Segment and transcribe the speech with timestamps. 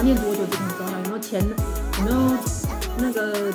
[0.00, 2.38] 要念多久这个很重要，有没有钱，有没有
[3.00, 3.52] 那个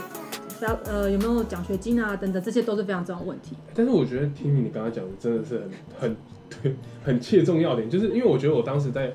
[0.85, 3.55] 呃有没有奖学金啊等等，这些都是非常重要的问题。
[3.73, 6.15] 但是我觉得听你刚刚讲的真的是很很
[6.61, 9.11] 对，很切中要点，就是因为我觉得我当时在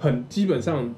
[0.00, 0.92] 很基本上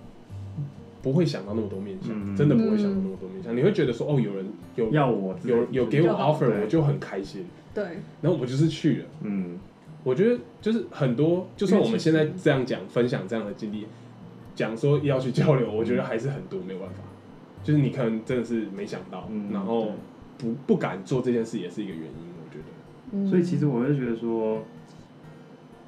[1.02, 3.54] 不会想到那么多面向，嗯真的不会想到那么多面向。
[3.54, 4.46] 你会觉得说哦，有人
[4.76, 7.84] 有要我有有给我 offer，我就很开心，对，
[8.22, 9.04] 然后我就是去了。
[9.24, 9.58] 嗯，
[10.04, 13.86] 我觉得就是很多，就算我们现在这样讲，分享这样的经历，
[14.60, 16.96] 讲说要去交流，我觉得还是很多没有办法。
[17.64, 19.92] 就是你可能真的是没想到，嗯然后
[20.36, 22.28] 不不敢做这件事，也是一个原因。
[22.42, 22.64] 我觉得，
[23.12, 24.62] 嗯所以其实我会觉得说，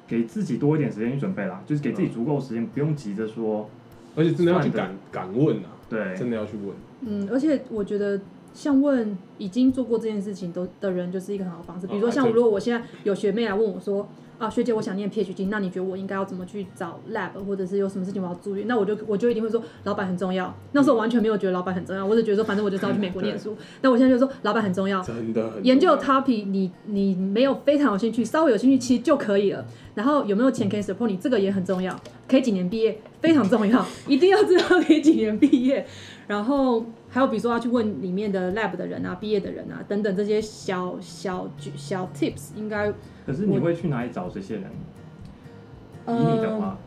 [0.07, 3.69] 给自己多一点时间去准备啦，就是给自己足够时间，不用急着说，
[4.15, 6.75] 而且真的要去敢敢问啊，对，真的要去问。
[7.01, 8.19] 嗯，而且我觉得
[8.53, 11.85] 像问已经做过这件事情都的人，就是一个很好的方式。
[11.85, 14.09] 比如说像如果我现在有学妹来问我说。
[14.43, 18.65] 啊，学姐，我想念 PhD，那你觉得我应该要怎么去找 lab，或者是有什么事情我要注意？
[18.67, 20.53] 那我就我就一定会说，老板很重要。
[20.73, 23.55] 那时候我完全没有觉得老板很重要，我只觉得说，反正我就是要去美国念书。
[23.81, 29.65] 但我现在就说，老板很重要，真的很研究 topic，你你没有非常有兴趣，稍微有兴趣其实就可以了。
[29.95, 31.97] 然后有没有钱可以 support 你，这个也很重要。
[32.27, 35.85] 可以几年毕业非常重要，一定要知道可以几年毕业。
[36.27, 42.91] 然后还有比如说要去问里面的 lab 的人啊、毕业的人啊等等这些小小小 tips，应该
[43.25, 44.63] 可是你会去哪里找这些人？
[46.07, 46.77] 以你的呃话，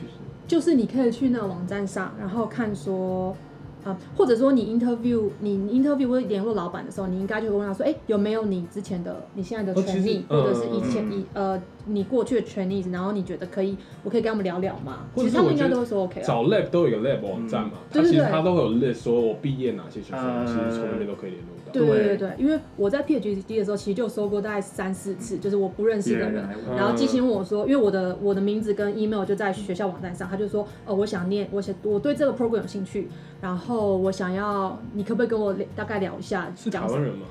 [0.00, 0.14] 就是
[0.46, 3.36] 就是你可以去那个网站上，然后看说，
[3.84, 15.06] 啊，或者说你 interview 你你 interview 或者联络老板的时候，你应该就会问他说，哎、有没有你之前的你现在的哦其实 trainee，、或者是以前以呃你过去的 trainees，然后你觉得可以，我可以跟他们聊聊吗？
[15.14, 16.24] 其实他们应该都会说 OK 啊。
[16.26, 21.72] 找 lab 都有一个 lab 网站嘛，它其实对对对它都会有 list 说我毕业哪些学生，呃其实从那边都可以联络到。
[21.72, 33.08] 对对对因为我在 PhD 的时候，其实就收过大概三四次，就是我不认识的人然后寄信问我说，因为我的我的名字跟 email 就在学校网站上，他就说，哦，我想念，我想我对这个 program 有兴趣，
[33.40, 37.00] 然后我想要，你可不可以跟我大概聊一下是台讲什么？
[37.00, 37.26] 湾人吗？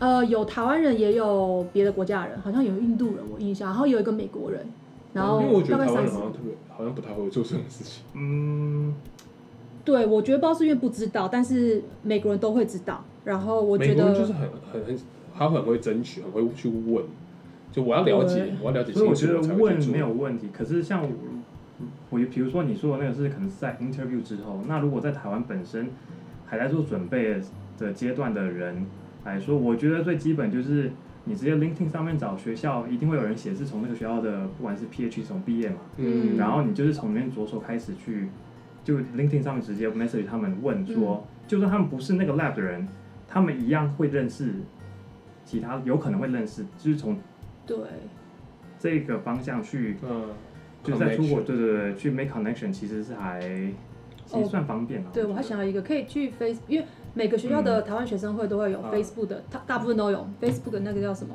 [0.00, 4.66] 呃，有台湾人，也有别的国家的人，好像有印度人，我印象，然后有一个美国人，
[5.12, 6.20] 然后因为我觉大概三十得台湾人好。
[6.22, 8.02] 像特别，好像不太会做这种事情。
[8.14, 8.94] 嗯，
[9.84, 13.04] 对，我觉得不知道是因为不知道，但是美国人都会知道。
[13.24, 14.98] 然后我觉美国人得就是很很很，
[15.36, 17.04] 他很会争取，很会去问。
[17.70, 20.48] 就我要了解，我要了解清楚，所以我觉得问没有问题。
[20.52, 21.10] 可是像我，
[22.08, 25.90] 我比如说你说的那个是可能是在 interview 之后，那如果在台湾本身
[26.46, 27.40] 还在做准备
[27.78, 28.86] 的阶段的人
[29.24, 30.90] 来说，我觉得最基本就是
[31.24, 38.28] 你直接 LinkedIn 上面找学校，一定会有人写是从那个学校的，不管是 PhD 从毕业嘛，嗯，然后你就是从里面着手开始去，
[38.82, 42.88] 就 LinkedIn 上面直接 message 他们问说，就算他们不是那个 lab 的人，
[43.28, 44.54] 他们一样会认识
[45.44, 47.18] 其他，有可能会认识，就是从
[47.66, 47.76] 对，
[48.78, 50.30] 这个方向去，嗯，
[50.82, 53.40] 就是在出国，对对对，去 make connection 其实是还
[54.24, 55.10] 其实算方便了。
[55.12, 58.90] 对，我还想要一个可以去 Face，因为每个学校的台湾学生会都会有啊。
[58.92, 60.26] Facebook 的，大大部分都有。
[60.40, 61.34] Facebook 的那个叫什么？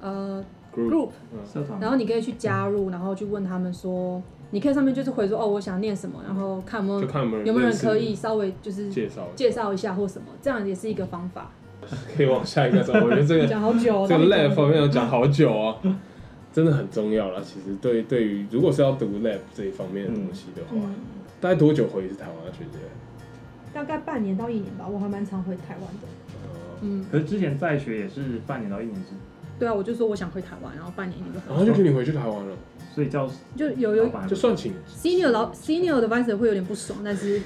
[0.00, 0.44] 呃
[0.74, 1.38] group，group，嗯。
[1.44, 11.50] 社团，然后你可以去加入，然后去问他们说，你可以上面就是回说哦，我想念什么，然后看有没有有没有有没有人可以稍微就是介绍一下，介绍一下或什么，这样也是一个方法。
[12.16, 12.94] 可以往下一个走。
[12.94, 15.76] 我觉得这个 讲好久哦，这个 lab 方面要讲好久啊，
[16.50, 17.40] 真的很重要啦。
[17.44, 20.94] 其实对对于如果是要读 lab 这一方面的东西的话，嗯，
[21.40, 22.78] 大概多久回一次台湾啊，学姐？
[23.74, 26.08] 大概半年到一年吧，我还蛮常回台湾的。
[26.44, 26.48] 呃
[26.82, 29.10] 嗯，可是之前在学也是半年到一年制，
[29.58, 32.56] 对啊，我就说我想回台湾，然后半年一年就然后就给你回去台湾了，
[32.94, 34.72] 所以叫就有有就算请。
[34.88, 37.40] senior 老 senior advisor 会有点不爽，但是，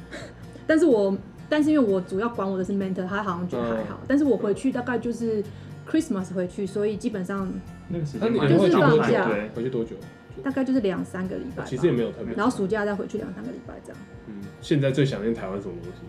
[0.66, 1.16] 但是我
[1.48, 5.42] 但是因为我主要管我的是 mentor，他好像觉得还好，但是我回去大概就是
[5.88, 7.48] Christmas 回去，所以基本上
[7.88, 9.28] 那个时那你间就是回去多久放假？
[9.28, 9.96] 对，回去多久？
[10.42, 12.34] 大概就是两三个礼拜，其实也没有特别。
[12.34, 13.98] 然后暑假再回去两三个礼拜这样。
[14.26, 16.00] 嗯，现在最想念台湾什么东西？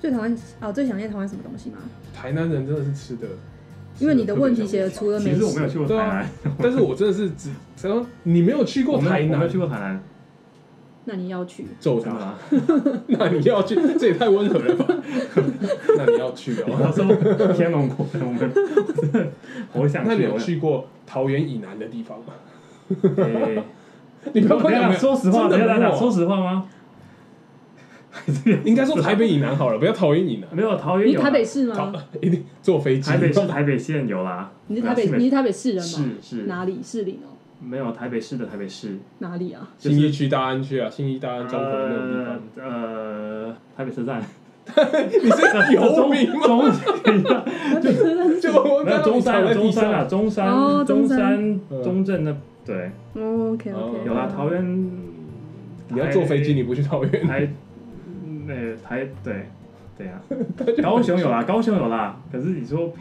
[0.00, 1.78] 最讨厌哦，最想念台湾什么东西吗？
[2.14, 3.26] 台南人真的是吃的，
[3.98, 6.28] 因为你的问题写的的除了美其实我没有食，去过台南，
[6.62, 10.00] 但是我真的是只，只要你没有去过我没有台南我没有去，过台南，
[11.06, 11.66] 那你要去。
[11.80, 13.02] 揍他，真的吗？
[13.08, 14.86] 那你要去，这也太温和了吧？
[15.98, 16.92] 那你要去我哦。
[16.94, 19.26] 说天龙国，我们真的
[19.72, 20.08] 好想去。
[20.10, 22.34] 那你有我去过桃园以南的地方吗？
[23.16, 23.62] 诶
[24.32, 26.66] 你不要讲说实话，等一下，等一下，真的没有说实话吗？
[28.64, 30.48] 应该说台北以南好了，不要桃园以南。
[30.52, 32.02] 没有桃园你台北市桃吗？
[32.22, 33.10] 一定坐飞机。
[33.10, 35.82] 台北市台北县有啦， 你是台北，你是台北市人吗？
[36.22, 36.78] 是是哪里？
[36.82, 39.68] 士林哦，没有台北市的台北市，哪里啊？
[39.78, 42.40] 信义区、大安区啊，新义、大安、中和那种地方。
[42.56, 42.70] 呃
[43.48, 44.22] 呃，台北车站，
[44.66, 46.46] 你是游民吗？
[46.46, 46.70] 中
[48.40, 50.08] 就我没有刚刚中山啊，中山啊，上。
[50.08, 54.90] 中山，哦中中山中正那对，哦，OK OK，哦有啦，桃园
[55.88, 57.46] 你要坐飞机，你不去桃园，台，
[58.46, 59.48] 那台对，
[59.96, 60.20] 对啊，
[60.82, 62.20] 高雄有啦，高雄有啦。
[62.30, 62.92] 可是你说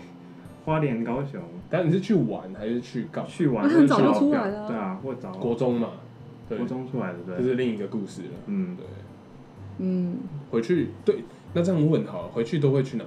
[0.65, 3.25] 花莲、高雄但你是去玩还是去搞？
[3.25, 5.89] 去玩，啊很早就出来了啊对啊，或早国中嘛，
[6.47, 8.29] 对国，中出来的，对这对，是另一个故事了。
[8.47, 8.85] 嗯，对，
[9.79, 10.17] 嗯，
[10.51, 11.23] 回去对，
[11.53, 13.03] 那这样我问好了，回去都会去哪？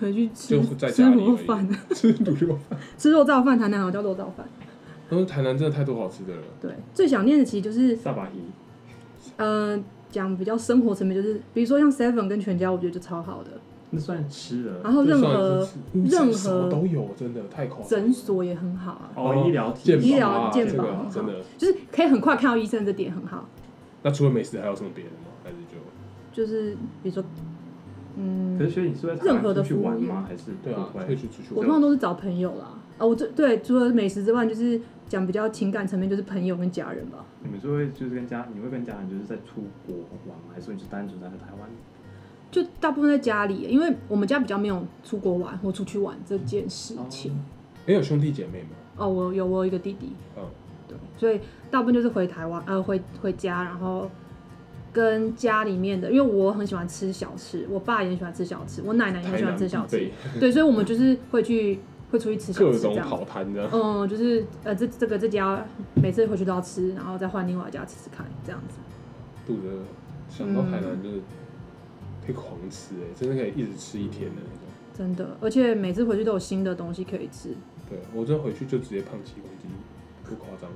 [0.00, 2.78] 回去吃就在吃卤肉饭， 吃卤肉饭。
[2.98, 4.46] 吃肉燥饭，台南好像叫肉燥饭。
[5.08, 6.42] 但是台南真的太多好吃的了。
[6.60, 9.78] 对，最想念的其实就是萨巴希，呃，
[10.14, 13.50] 讲比较生活层面，就是比如说像 Seven 跟全家，我觉得就超好的。
[13.90, 17.88] 那算吃的然后任何任何都有，真的太夸张了。
[17.88, 21.32] 诊所也很好啊，哦，医疗医疗健这保很好个真的。
[21.58, 23.48] 就是可以很快看到医生，这点很好。
[24.02, 25.30] 那除了美食还有什么别的吗？
[25.42, 25.76] 还是就
[26.32, 27.22] 就是比如说，
[28.16, 30.24] 嗯可，是所以你是会任何的去玩服务吗？
[30.28, 31.62] 还是对啊，会可以去出去我。
[31.62, 32.70] 通常都是找朋友啦。
[32.98, 37.24] 啊，我这对除了美食之外，就是讲比较情感层面，就是朋友跟家人吧。
[37.42, 39.96] 你们是会就是跟家，你会跟家人就是在出国
[40.26, 40.44] 玩吗？
[40.52, 41.68] 还是说你是单纯在台湾？
[42.50, 47.36] 就大部分在家里，因为我们家比较没有出国玩或出去玩这件事情。
[47.86, 48.68] 没有兄弟姐妹吗？
[48.96, 50.42] 哦，我有我有一个弟弟，嗯，
[50.88, 51.40] 对，所以
[51.70, 54.08] 大部分就是回台湾，呃，回回家，然后
[54.92, 60.08] 跟家里面的，因为我很喜欢吃小吃，我爸也很喜欢吃小吃，我奶奶也很喜欢吃小吃，
[60.38, 61.80] 对，所以我们就是会去
[62.10, 63.10] 会出去吃小各种吃这样子。
[63.10, 63.68] 跑摊的。
[63.72, 65.64] 嗯，就是呃，这这个这家
[65.94, 68.76] 每次回去都要吃，然后再换另外一家吃吃看，这样子。
[69.46, 69.78] 肚子
[70.28, 71.20] 想到台南就是
[72.24, 74.60] 可以狂吃哎，真的可以一直吃一天的那种。
[74.96, 77.50] 真的，而且每次回去都有新的东西可以吃。
[77.88, 79.70] 对我真的回去就直接胖七公斤，
[80.24, 80.70] 不夸张。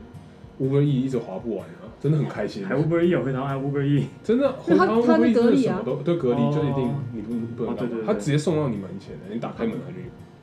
[0.61, 2.67] Uber E 一直划不完啊，真的很开心。
[2.67, 9.99] 还 Uber E 有回台湾还 Uber E，真的，他他 Uber 在 E 真的隔离啊什么都对隔离就一定哦你不不能干嘛哦对对对他直接送到你门前的，你打开门他就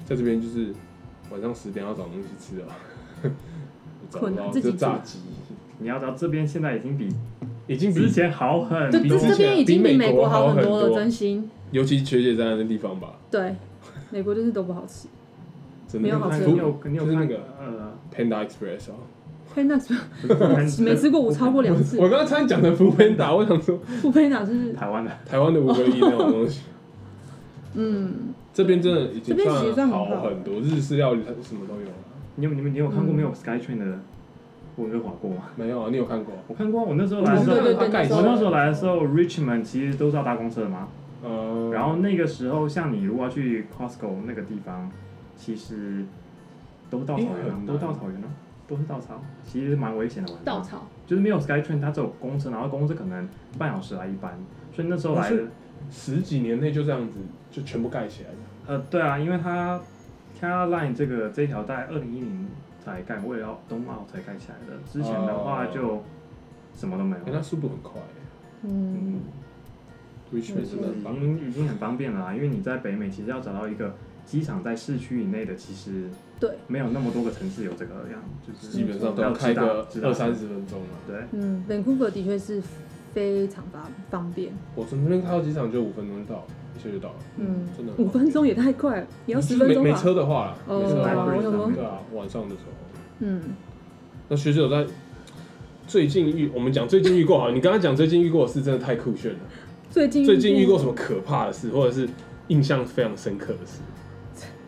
[0.05, 0.73] 在这边就是
[1.31, 2.69] 晚上十点要找东西吃啊，
[4.09, 5.19] 找不到困难自己煮就炸鸡，
[5.79, 7.09] 你要知道这边现在已经比
[7.67, 9.09] 已经比之前好很多比。
[9.09, 11.49] 这边已经比美美国国好很多了，真心。
[11.71, 13.55] 尤其学姐在那地方吧，对，
[14.11, 15.07] 美国就是都不好吃。
[15.87, 18.95] 真的没有好吃的你有你有看那个呃，Panda Express 啊。
[19.53, 19.93] 佩纳是
[20.27, 20.33] 不
[20.67, 21.97] 是没吃过，我超过两次。
[21.97, 26.61] 我刚刚差点讲成 f o o Panda，我想说富佩纳是台湾的，台湾的 Uber E 那种东西，
[27.75, 29.37] 嗯，这边真的已经
[29.73, 31.93] 算好好很多，日式料理什么都有啊。
[32.37, 33.99] 你有你们你有看过嗯没有 SkyTrain 的
[34.77, 35.43] 温哥华过吗？
[35.57, 36.33] 没有啊，你有看过？
[36.47, 40.87] 我看过，我那时候来的时候，我那时候来的时候，Richmond 其实都是要搭公车的嘛。
[41.21, 44.89] 呃，然后那个时候，像你如果要去 Costco 那个地方，
[45.35, 46.05] 其实
[46.89, 48.29] 都是稻草原都是稻草原啊，
[48.69, 50.31] 都是稻草，其实蛮危险的。
[50.45, 50.87] 稻草。
[51.05, 54.39] 就是没有 SkyTrain，它只有公车，然后公车可能半小时来一班，
[54.73, 55.43] 所以那时候来的，
[55.91, 57.19] 十几年内就这样子
[57.51, 58.35] 就全部盖起来了。
[58.67, 59.79] 呃，对啊，因为它
[60.41, 62.47] Caroline 这个这条在二零一零
[62.83, 66.03] 才盖，为了要冬奥才盖起来的，之前的话就
[66.75, 68.01] 什么都没有哎，，那速度很快
[68.63, 69.21] 嗯，嗯
[70.33, 71.19] ，，Richmond 真的很已棒。
[71.19, 73.95] 经已经很方便了啦，因为你在北美其实要找到一个
[74.25, 76.09] 机场在市区以内的，其实
[76.39, 80.87] 对，没有那么多个城市有这个样，就是基本上都要开个二三十分钟了。
[81.07, 82.61] 对，嗯，Vancouver 的确是
[83.13, 84.51] 非常方方便。
[84.73, 86.45] 我从这边开到机场就五分钟就到了，
[86.77, 87.15] 一下就到了。
[87.37, 89.93] 嗯真的五分钟也太快了，你要十分钟吧？
[89.95, 92.71] 车的话啦，哦没车啊，晚上的时候。
[93.19, 93.41] 嗯，
[94.29, 94.85] 那学姐有在
[95.87, 99.39] 最近遇，我们讲最近遇过好了，你刚刚讲最近遇过的事，真的太酷炫了。
[99.89, 100.93] 最近最近遇过什么？
[100.93, 102.07] 可怕的事，或者是
[102.49, 103.79] 印象非常深刻的事？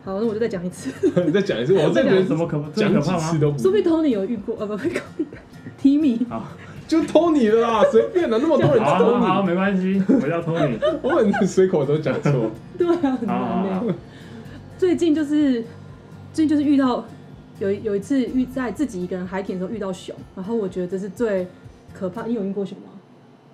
[0.04, 0.90] 好，那我就再讲一次。
[1.26, 3.18] 你 再讲一次，我真的觉得什么可这么讲几可怕吗？
[3.30, 4.88] 次都不说不定 Tony 有遇过，呃，不，不
[5.82, 6.18] ，Timmy，
[6.88, 10.78] 就偷你的啦， 随便的，那么多人好好好，偷你，没关系，我叫 Tony。
[11.02, 12.50] 我很随口都讲错。
[12.78, 13.94] 对啊，很好好好难呢。
[14.78, 15.62] 最近就是
[16.32, 17.04] 最近就是遇到
[17.58, 21.46] 有有一次遇在自己一个人 hiking 的时候遇到熊，然后我觉得这是最
[21.92, 22.24] 可怕。
[22.24, 22.84] 你有遇过熊吗？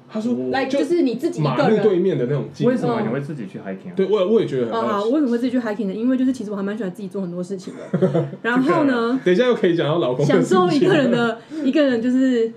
[0.07, 2.01] 他说来，就是你自己一个马路对人。
[2.01, 3.93] 面的那种景为，什么你会自己去 hiking 啊？
[3.97, 5.09] 对我也我也觉得很哦，好，好奇。
[5.09, 5.93] 我为什么会自己去 hiking 呢？
[5.93, 8.27] 因为就是其实我还蛮喜欢自己做很多事情的。
[8.43, 12.53] 然后呢，等一下又可以讲到老公的享事受一个人的一个人就是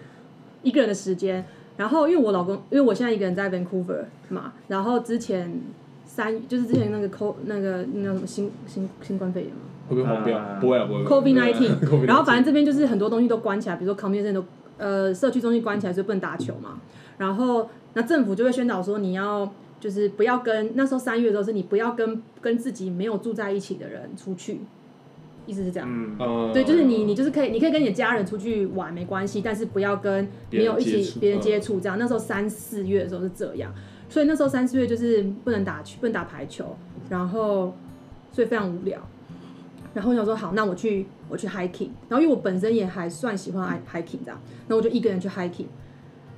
[0.63, 1.45] 一个人的时间。
[1.77, 5.61] 然后因为我老公，因为我现在一个人在 Vancouver 嘛，然后之前
[6.05, 10.37] 三就是之前那个 co 那个那叫什么新新新冠肺炎嘛会不会黄标？
[10.37, 11.03] 呃不会啊，不会。
[11.03, 11.75] ，COVID nineteen，
[12.07, 14.43] 然后反正这边就是很多东西都关起来，比如说 community 都
[14.79, 16.81] 呃社区中心关起来，所以不能打球嘛。
[17.19, 19.47] 然后那政府就会宣导说你要
[19.79, 24.61] 就是不要跟那时候三月的时候是你不要跟跟自己没有住在一起的人出去，
[25.47, 26.51] 意思是这样。
[26.53, 31.97] 对，就是你，你就是可以，你可以跟你的家人出去玩没关系，但是不要跟没有一别人接触起别人接嗯触这样。
[31.97, 33.73] 那时候三四月的时候是这样，
[34.07, 36.77] 所以那时候三四月就是不能打球，不能打排球，
[37.09, 37.73] 然后
[38.31, 38.99] 所以非常无聊。
[39.93, 45.65] 然后我想说好，那我去我去 hiking，然后因为我本身也还算喜欢 hi- hiking 这样，那我就一个人去 hiking。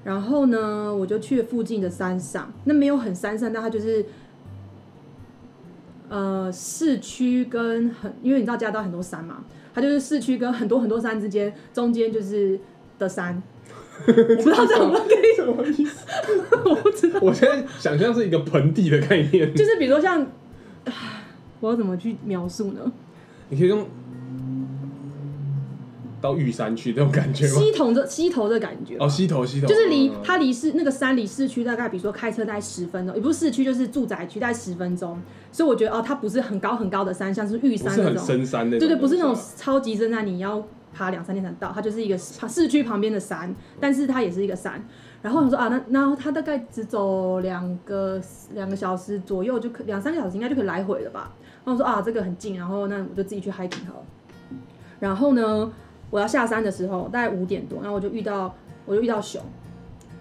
[0.04, 4.06] 然后呢，我就去附近的山上，那没有很山上，但它就是。
[6.10, 12.60] 呃，市区跟很，因为你知道加拿大很多山嘛，它就是市区跟很多很多山之间，中间就是
[12.98, 13.42] 的山。
[14.08, 15.00] 我不知道这样吗？
[15.36, 16.06] 什么意思？
[16.66, 20.26] 我不知道，我现在想象是一个盆地的概念，就是比如说像，
[21.60, 22.92] 我要怎么去描述呢？
[23.50, 23.86] 你可以用
[26.22, 27.54] 到玉山去那种感觉吗？
[27.60, 35.20] 溪头这溪头的感觉，哦，溪头溪头，就是离嗯它离市那个山离市区大概，比如说开车大概十分钟，也不是市区，就是住宅区，大概十分钟。
[35.52, 44.84] 所以我觉得哦，它不是很高很高的山，像是玉山那种，深山那种，对对，不是那种超级深山，你要爬两三天才到，它就是一个市区旁边的山，但是它也是一个山。
[45.22, 48.22] 然后我说啊，那那它大概只走两个
[48.54, 51.34] 两个小时左右就可两三个小时应该就可以来回了吧？
[51.66, 54.06] 然后我说啊，这个很近，然后那我就自己去 hiking 好了。
[55.00, 55.72] 然后呢，
[56.10, 58.54] 我要下山的时候大概五点多，然后我就遇到
[58.86, 59.42] 我就遇到熊，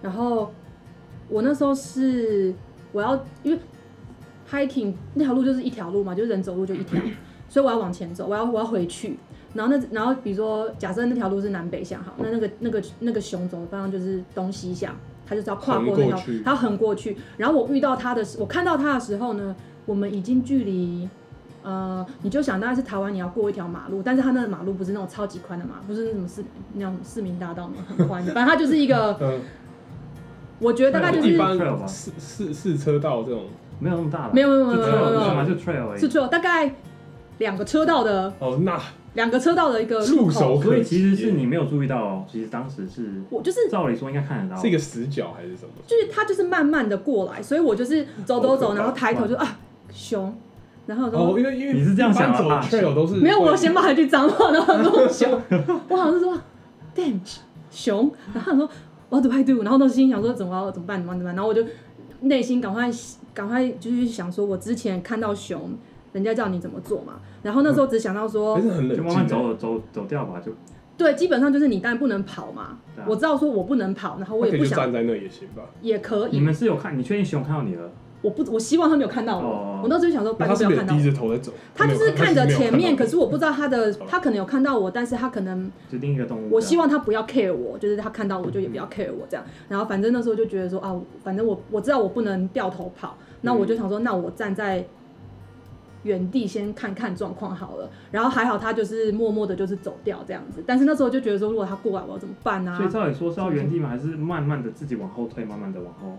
[0.01, 0.51] 然后
[1.27, 2.53] 我那时候是
[2.91, 3.59] 我要因为
[4.49, 7.01] hiking 那条路就是一条路嘛，就是人走路就一条，
[7.49, 9.17] 所以我要往前走，我要我要回去。
[9.53, 17.17] 然后那然后比如说假设那条路是南北向好，那那个那个那个熊走的方向就是东西向，它就是要跨过那条它要横过去。
[17.37, 19.55] 然后我遇到它的时，我看到它的时候呢，
[19.87, 21.09] 我们已经距离。
[21.63, 29.39] 呃，你就想大概是台湾，你要过一条马路，但是它那个马路不是那种超级宽的马，不是那种市那种市民大道嘛很宽的，反正它就是一个， 嗯，
[30.59, 33.45] 我觉得大概就是一般四四四车道这种，
[33.79, 35.33] 没有那么大了，没有没有没有就没有没有 trail 没有。
[35.35, 36.07] 嘛，就 trail 是。
[36.07, 36.75] 最后大概
[37.39, 38.79] 两个车道的哦，那。
[39.15, 45.71] 两个车道的一个路口，所以其实是你没有注意到哦，其实当时是我就是照理说应该看得到，是一个死角还是什么？
[45.87, 49.57] 就是它就是慢慢的过来，所以我就是走走走，然后抬头就啊
[49.91, 50.31] 熊，
[50.89, 55.39] 然后我说、哦，因为因为你是这样想啊一般走 trail 都是没有，我先把它去脏话，然后他说熊，
[55.87, 56.35] 我好像是说
[56.95, 57.19] damn
[57.69, 58.69] 熊，然后他说
[59.09, 60.97] what do I do，然后那时心想说怎么要怎么办？
[60.97, 61.63] 怎么办怎么办，然后我就
[62.21, 62.89] 内心赶快
[63.35, 65.77] 赶快就是想说，我之前看到熊，
[66.13, 70.51] 人家叫你怎么做嘛，然后那时候只想到说 还，是很冷，就慢慢走走走掉吧，就
[70.97, 73.05] 对，基本上就是你当然不能跑嘛，啊。
[73.07, 75.61] 我知道说我不能跑，然后我也不想站在那也行吧？
[75.83, 77.91] 也可以，你们是有看，你确定熊看到你了？
[78.21, 80.99] 我不我希望他没有看到我，哦我那时候就想说，拜那他是不是也托不要看到我。
[80.99, 81.53] 低着头在走？
[81.73, 86.49] 他就是看着前面，可是是我不知道他的哦，他可能有看到我，但是他可能就定一个动物。
[86.51, 89.45] 我希望他不要 care 我，就是他看到我就也不要 care 我这样。
[89.69, 94.85] 然后反正那时候就觉得说啊，反正我我知道我不能掉头跑，那我就想说，那我站在
[96.03, 97.89] 原地先看看状况好了。
[98.11, 100.61] 然后还好他就是默默的就是走掉这样子。
[100.67, 102.91] 但是那时候就觉得说，如果他过来，我要怎么办所以啊？
[102.91, 103.87] 照理说是要原地吗？
[103.87, 106.17] 还是慢慢的自己往后退，慢慢的往后？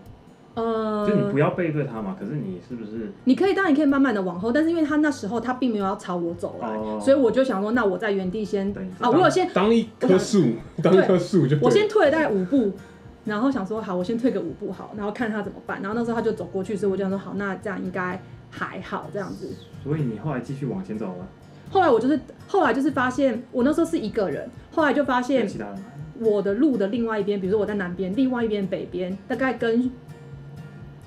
[0.54, 2.16] 呃，就你不要背对他嘛。
[2.18, 3.12] 可是你是不是？
[3.24, 10.44] 你可以，当然你可以慢慢的往后，但是因为他那时候他并没有要朝我走来，哦所以我就想说，那我在原地先等一下啊，我有先当一棵树，
[10.82, 12.72] 当一棵树就对我先退了大概五步，
[13.24, 15.80] 然后想说好，我先退个五步好，然后看他怎么办。
[15.80, 19.48] 然后那时候他就走过去，所以我就想说好，那这样应该还好这样子。
[19.84, 21.28] 所以你后来继续往前走了，
[21.70, 25.82] 后来我就是后来就是发现，我那时候是一个人，后来就发有现其他人来。
[26.18, 29.90] 我的路的另外一边，比如说我在南边，另外一边北边，大概跟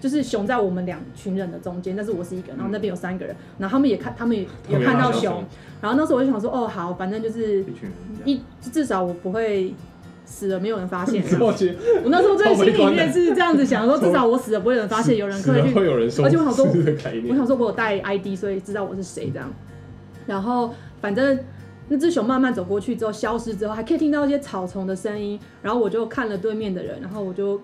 [0.04, 5.42] 就是熊在我们两群人的中间，但是我是一个人，然后那边有三个人，然后他们也看，他们也有看到熊，
[5.80, 7.64] 然后那时候我就想说，哦好，反正就是
[8.26, 9.74] 一至少我不会
[10.26, 11.24] 死了，没有人发现。
[11.40, 11.56] 我
[12.10, 15.74] 那时候在心里面是这样子想，说至少我死了不会有人发现，有人可以去。
[15.74, 16.66] 会有人而且我想说
[17.30, 19.50] 我想说我有带 ID，所以知道我是谁这样。
[20.26, 21.40] 然后反正
[21.88, 25.40] 那只熊慢慢走过去之后消失之后，还可以听到一些草丛的声音。
[25.62, 27.62] 然后我就看了对面的人，然后我就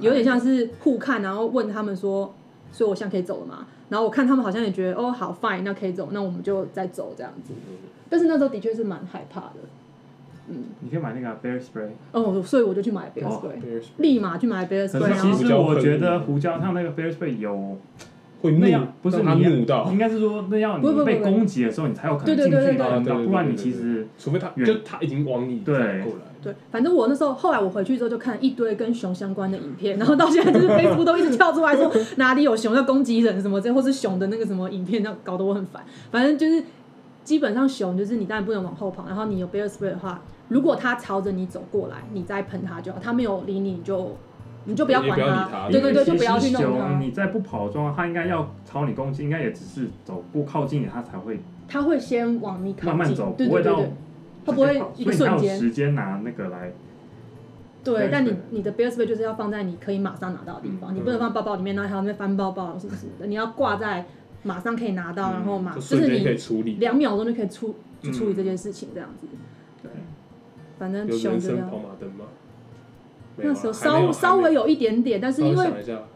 [0.00, 2.34] 有点像是互看，然后问他们说，
[2.70, 3.66] 所以我现在可以走了吗？
[3.88, 7.52] 然后我看他们好像也觉得哦好 fine，那可以走，那我们就再走这样子。
[8.08, 9.56] 但是那时候的确是蛮害怕的，
[10.48, 11.88] 嗯，你可以买那个啊 bear spray。
[12.12, 17.76] 哦，所以我就去买 bear 哦 spray，、立马去买 bear spray，是其实我觉得胡椒烫那个 bear spray 有
[18.42, 25.74] 会那样怒，不是你怒到，应该是说那要不不不你被不攻击的时候，你才有可能近距离到，不然你其实除非他远就他已经往你对。
[25.74, 35.84] 站过来，对，反正我那时候后来我回去之后就看一堆跟熊相关的影片，然后到现在就是 Facebook 都一直跳出来说 哪里有熊要攻击人什么这，或是熊的那个什么影片，那搞得我很烦。
[36.10, 36.64] 反正就是
[37.22, 44.16] 基本上熊就是你当然不能往后跑，然后你有 bear spray 的话，如果它朝着你走过来，你再喷它就好，它没有理你你就
[44.64, 53.92] 你就不要管不要理它对对对，就不要去弄它熊，你在不跑的状况，它应该要朝你攻击，应该也只是走不靠近你，他才会他会先往你靠近，慢慢走，对不会到对对对，
[54.44, 55.58] 它不会一瞬间。
[55.58, 56.72] 时间拿那个来。
[57.84, 64.06] 对，但你你的 bear spray 就是要放在你可以马上拿到的地方，嗯你不能放包包里面，然后还要那翻包包什么什么的，你要挂在
[64.44, 66.74] 马上可以拿到，嗯然后马就就是瞬间可以你处理。
[66.74, 67.74] 两秒钟就可以处
[68.12, 69.26] 处理这件事情这样子。
[69.82, 69.90] 对，
[70.78, 71.68] 反正熊就这样。
[71.68, 72.26] 跑马灯吗？
[73.36, 75.66] 那时候稍稍微有一点点，但是因为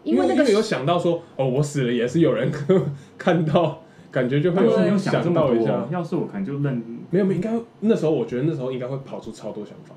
[0.02, 2.50] 因为那个有想到说，哦，我死了也是有人
[3.16, 3.80] 看到，
[4.11, 5.87] 感觉就会有有想到一下，。
[5.90, 9.94] 要是我可能就认，没有，没有应该那时候我觉得那时候应该会跑出超多想法，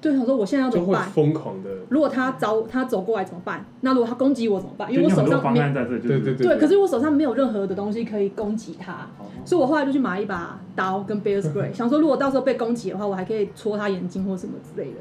[0.00, 1.08] 对想说我现在要怎就会么办？
[1.10, 3.64] 疯狂的，如果他找他走过来怎么办？
[3.82, 4.90] 那如果他攻击我怎么办？
[4.90, 14.98] 因就为我手上没有案在这，就是对对对，可是我手上没有任何的东西可以攻击他，哦所以我后来就去买一把刀跟 bear spray，想说如果到时候被攻击的话，我还可以戳他眼睛或什么之类的。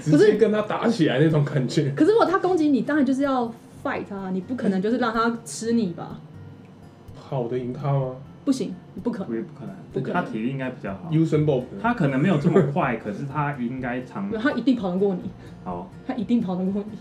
[0.00, 1.90] 直接跟他打起来那种感觉。
[1.96, 3.46] 可是如果他攻击你，当然就是要
[3.84, 6.18] fight 他，你不可能就是让他吃你吧？
[7.14, 9.28] 跑得赢他吗不行，不可能。
[9.28, 15.30] 不不可不可能能，他体力应该比较好，？Usain Bolt，他可能没有这么快，可是他应该长他一定跑得过你，
[15.62, 16.98] 好，他一定跑得过你，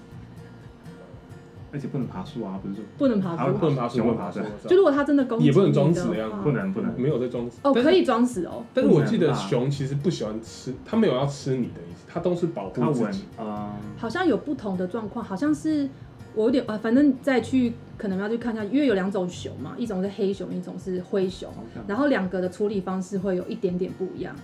[1.71, 3.53] 而且不能爬树啊，不是说不能爬树。
[3.57, 6.37] 不能爬树，熊不能爬树，就如果它真的攻击也不能你装死的样子。
[6.43, 7.59] 不能不能，没有在装死。
[7.63, 8.63] 哦，可以装死哦。
[8.73, 15.87] 但是我记得熊其实不喜欢吃，它没有要吃你的意思，它都是保护自己。，啊，好像有不同的状况，好像是
[16.33, 21.49] 我有点啊，反正再去可能要去看一下，因为有两种熊嘛，一种是黑熊，一种是灰熊，
[21.87, 24.35] 然后两个的处理方式会有一点点不一样。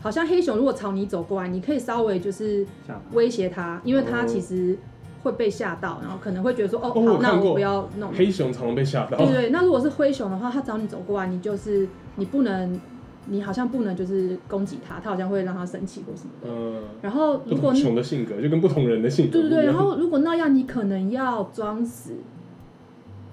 [0.00, 2.66] 好像黑熊如果朝你走过来，你可以稍微就是
[3.12, 4.26] 威胁它，因为它哦。
[4.26, 4.76] 其实
[5.22, 8.12] 会被吓到，然后可能会觉得说哦，哦好，那我不要弄。
[8.12, 12.80] 黑熊常常被吓到对，对，那如果是灰熊的话，它找你走过来，你就是你不能，
[13.26, 16.48] 你好像不能就是攻击它，它好像会让它生气或什么的。
[16.48, 22.14] 嗯，然后如果同熊的性格就跟不同人的性格对对对，然后如果那样，你可能要装死。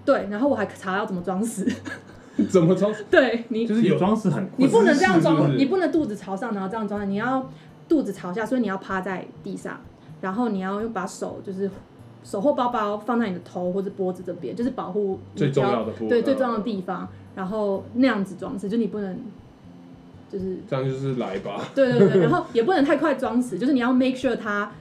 [0.05, 1.67] 对，然后我还查要怎么装死。
[2.49, 2.91] 怎么装？
[3.11, 7.49] 对你，就是有你装死很你不能这样装，你不能肚子朝上，然后这样装，你要
[7.87, 9.81] 肚子朝下，所以你要趴在地上，
[10.21, 11.69] 然后你要用把手就是
[12.23, 19.17] 手或包包放在你的头或者脖子这边，就是保护最重要的部分对最重要的地方，然后那样子装死，就你不能
[20.31, 21.61] 就是这样就是来吧。
[21.73, 24.71] 对对对，然后也不能太快装死，就是你要 make sure 他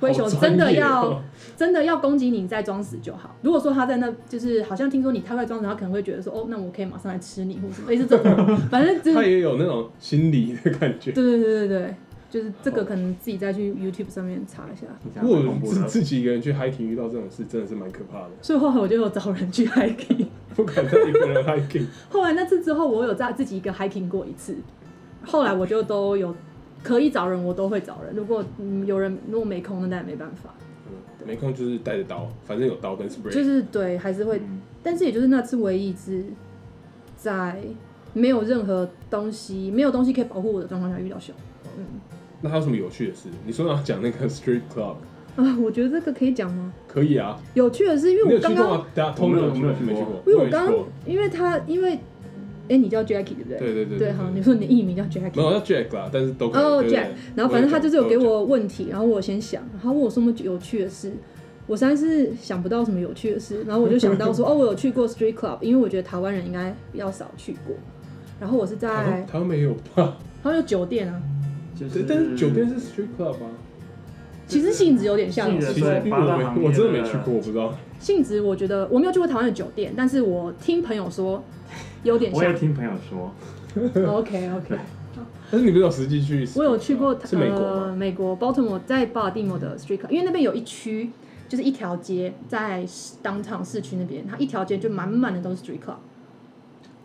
[0.00, 1.22] 灰熊真的要、哦
[1.56, 3.34] 真的要攻击你，你再装死就好。
[3.40, 11.12] 如果说他在那，就是好像听说你太快装死，他可能会觉得说，哦，那我可以马上来吃你，或什么类似这种，反正就是他也有那种心理的感觉。
[11.12, 11.94] 对对对对对，
[12.36, 14.86] 就是这个可能自己再去 YouTube 上面查一下。
[15.22, 15.56] 如果。
[15.64, 18.30] 自自己一个人去 hiking 遇到这种事，真的是蛮可怕的。
[18.42, 20.26] 所以后来我就有找人去 hiking。
[20.54, 21.86] 不敢再一个人 hiking。
[22.10, 24.54] 后来那次之后，我有在自己一个 hiking 过一次。
[25.24, 26.34] 后来我就都有
[26.82, 28.14] 可以找人，我都会找人。
[28.14, 30.52] 如果嗯有人如果没空，那当然没办法。
[31.26, 33.30] 没空就是带着刀，反正有刀跟 spray。
[33.30, 36.22] 就是对，还是会，嗯但是也就是那次唯一一次，
[37.16, 37.60] 在
[38.12, 41.34] 没有任何东西、没有东西可以保护我的状况下遇到熊。
[41.78, 41.84] 嗯
[42.40, 43.28] 那还有什么有趣的事？
[43.46, 44.96] 你说要讲那个 street club，
[45.36, 46.72] 啊，我觉得这个可以讲吗？
[46.86, 47.38] 可以啊。
[47.54, 48.84] 有趣的是，因你为我刚刚，
[49.30, 50.22] 没有有去过，我没有去过没去过。
[50.26, 50.74] 因为我刚刚
[51.06, 51.98] 因为他，因为，
[52.68, 53.58] 哎，你叫 Jackie 对不对？
[53.58, 55.42] 对对对对，好，你说你的艺名叫 Jackie 没。
[55.42, 56.62] 有叫 Jack 啦，但是都可以。
[56.62, 61.12] 哦 Jack 对然后反正他就是有给都我问题，然后我先想，然后问我什么有趣的事，
[61.66, 67.74] 我实在是想不到什么有趣的事，然后我就想到说， 哦，我有去过 street club，因为我觉得台湾人应该比较少去过。
[68.38, 70.16] 然后我是在，台湾没有吧？
[70.42, 71.20] 好像有酒店啊，
[71.78, 73.50] 就是，但是酒店是 street club 啊。
[74.48, 77.74] 其实性质有点像，性质其实因为我我真的没去过，我不知道。
[77.98, 81.42] 性质我觉得我没有去过台湾的酒店，但是我听朋友说
[82.04, 82.38] 有点像。
[82.38, 83.34] 我也听朋友说
[84.06, 84.76] ，OK OK，
[85.50, 86.48] 但是你不是有实际去？
[86.54, 87.96] 我有去过是美国呃吗？
[87.96, 91.10] 美国 Baltimore 在巴尔的摩的 street club，因为那边有一区
[91.48, 92.86] 就是一条街在
[93.24, 96.15] downtown 市区那边，它一条街就满满的都是 street club，是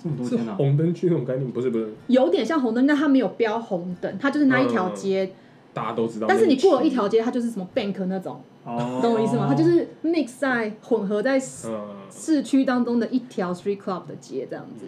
[0.01, 1.51] 这么多天啊，红灯区那种概念？
[1.51, 5.31] 不是不是，有点像红灯，但它没有标红灯，它就是那一条街，
[5.73, 6.27] 大家都知道。
[6.27, 9.45] 但是你过了一，条街，它就是什么 bank 那种，哦，懂我意思吗？
[9.47, 14.85] 它就是 mix 在混合在嗯，市区当中的一条 street club 的街这样子。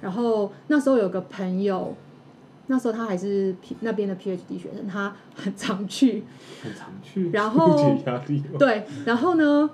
[0.00, 1.94] 然后那时候有个朋友，
[2.68, 6.22] 那时候他还是 P 那边的 PhD 学生，他很常去，
[6.62, 8.42] 很常去，然不后 解压力。
[8.58, 9.68] 对，然后呢，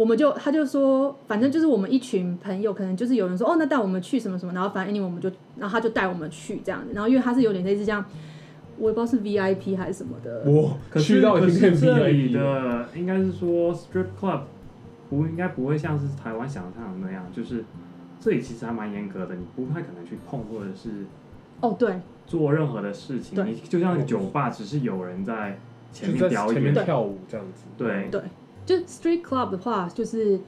[0.00, 8.02] 我们就他就说，反正就是我们一群朋友，可能就是有人说哦，那带我们去什么什么，然后反正 anyway 我们就，然后他就带我们去这样子，然后因为他是有点类似这样，
[8.78, 12.32] 我也不知道是 VIP 还是什么的，我去到已经变可是这里 VIP。
[12.32, 14.40] 的应该是说 strip club
[15.10, 17.62] 不应该不会像是台湾想象的那样，就是
[18.18, 21.04] 这里其实还蛮严格的，你不太可能去碰或者是
[21.60, 22.00] 哦对。
[22.26, 23.52] 做任何的事情，对。
[23.52, 25.58] 你就像酒吧，只是有人在
[25.92, 27.64] 前面表前面演，跳舞这样子。
[27.76, 28.08] 对。
[28.10, 28.22] 对，
[28.66, 30.38] 就 street club 的话，就是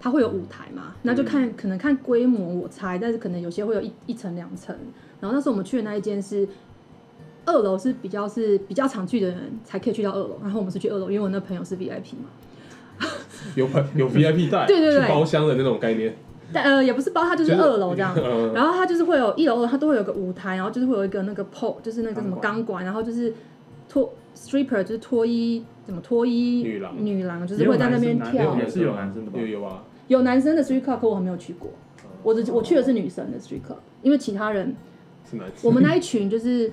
[0.00, 4.76] 它会有舞台嘛，那就看、可能看规模，我猜，但是可能有些会有一一层两层。
[5.20, 6.46] 然后那时候我们去的那一间是
[7.46, 13.08] 二楼，是比较是比较常去的人才可以去到二楼，然后我们是去二楼，因为我那朋友是 VIP 嘛，
[13.54, 15.08] 有有 VIP 带，对对对。
[15.08, 16.14] 包厢的那种概念，
[16.52, 18.12] 但呃也不是包，它就是二楼这样。
[18.18, 18.52] 嗯。
[18.52, 23.32] 然后它就是会有一楼它都会有个舞台，然后就是会有一个那个 pole，就是那个什么钢管，然后就是
[23.92, 29.46] 脱 stripper 就是脱衣怎么脱衣女郎女郎就是会在那边跳也，是有男生的吧有？
[29.46, 31.70] 有啊，有男生的 street club，可我还没有去过，
[32.22, 34.74] 我只我去的是女生的 street club，因为其他人
[35.30, 35.56] 是男生。
[35.64, 36.72] 我们那一群就是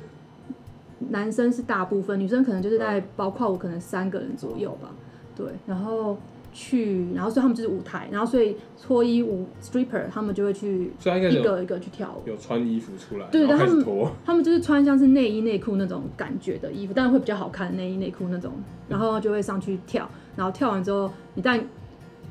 [1.09, 4.91] 男生是大部分，女生可能就是在包括我可能三个人左右吧，
[5.35, 6.17] 对，然后
[6.53, 12.27] 去，然后所以他们就是舞台，然后所以脱衣舞 stripper 他们就会去一个一个去跳舞。
[12.29, 13.85] 有穿衣服出来，对然后他们。
[14.25, 18.51] 他们就是穿像是内衣内裤那种感觉的衣服，但是会比较好看内衣内裤那种，
[18.87, 21.59] 然后就会上去跳，然后跳完之后，你但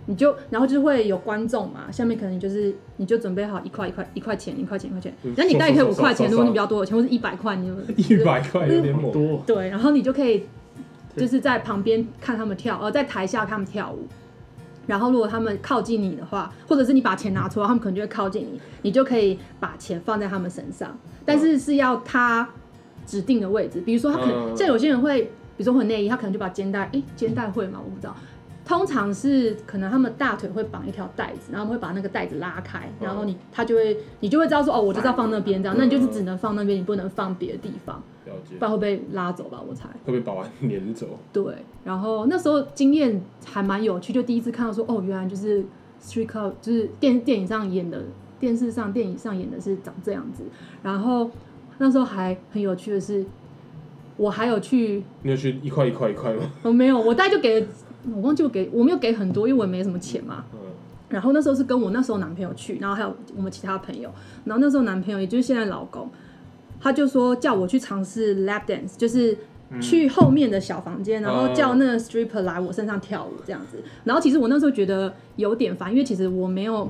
[0.07, 5.13] 你就然后就会有观众嘛，下面可能就是你就准备好一块一块一块钱一块钱一块钱。
[5.25, 10.45] 嗯，然后你大概可以五块钱，如果你比较多的钱，或是一百块，你就一百块有点 猛，对，然后你就可以
[11.19, 14.07] 就是在旁边看他们跳，呃，在台下看他们跳舞。
[14.87, 22.49] 然后如果他们靠近你的话，或者是你把钱拿出来，他们可能就会靠近你，你就可以把钱放在他们身上，但是是要他
[23.05, 23.83] 指定的位置。
[23.83, 27.79] 比如说他可能、嗯像有些人会，比如说会内衣，他可能就把肩带，诶，肩带会吗？
[27.85, 28.17] 我不知道。
[28.69, 38.03] 通常是可能他们大腿会绑一条带子，然后他们会把那个带子拉开，然后你他就会你就会知道说哦，我就是要放那边这样，那你就是只能放那边，你不能放别的地方，
[38.59, 38.65] 不。
[38.67, 39.59] 然会被拉走吧？
[39.67, 39.89] 我猜。
[40.05, 41.19] 会被保安撵走？
[41.33, 45.65] 对，然后那时候经验还蛮有趣，就第一次看到说，哦，原来就是
[46.03, 48.03] street club，就是电电影上演的，
[48.39, 50.43] 电视上、电影上演的是长这样子。
[50.83, 51.31] 然后
[51.79, 53.25] 那时候还很有趣的是，
[54.19, 56.43] 我还有去，你有去一块一块一块吗？
[56.65, 57.67] 我 没有，我大概就给，
[58.15, 60.45] 我忘记我给，我没有给很多，因为我也没什么钱嘛。
[60.53, 60.59] 嗯，
[61.09, 64.11] 然后那时候是跟我那时候男朋友去，然后还有我们其他朋友，
[64.45, 66.09] 然后那时候男朋友也就是现在老公，
[66.81, 69.37] 他就说叫我去尝试 lap dance，就是
[69.81, 73.79] 去后面的小房间，然后叫那个 stripper 来我身上跳舞这样子。
[74.05, 76.89] 然后其实我那时候觉得有点烦，因为其实我没有，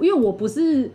[0.00, 0.90] 因为我不是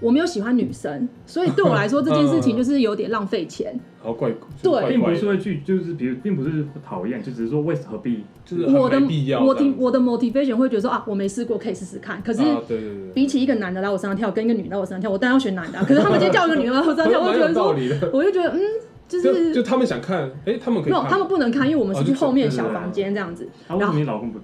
[0.00, 3.78] 我没有喜欢女生，所以对我来说这件事情就是有点浪费钱。
[4.04, 4.30] 然后怪，
[4.62, 9.00] 对并不是会去，就是比如，并不是讨厌，就只是说为何必就是我的
[9.42, 12.20] 我的我的 motivation 会觉得说啊，我没试过，可以试试看。
[12.22, 15.84] 可是啊，对对对，比起一个男的来我身上跳，跟一个女的来我身上跳，我当然要选男的、啊。
[15.88, 17.74] 可是 他们今天叫一个女的来我身上跳，我就觉得说。
[18.12, 18.60] 我就觉得嗯，
[19.08, 23.48] 就就是就他们想看，哎，他们可以没有，他们不能看，因为我们是去后面小房间这样子。
[23.68, 23.74] 啊？
[23.76, 24.38] 为什么你老公不？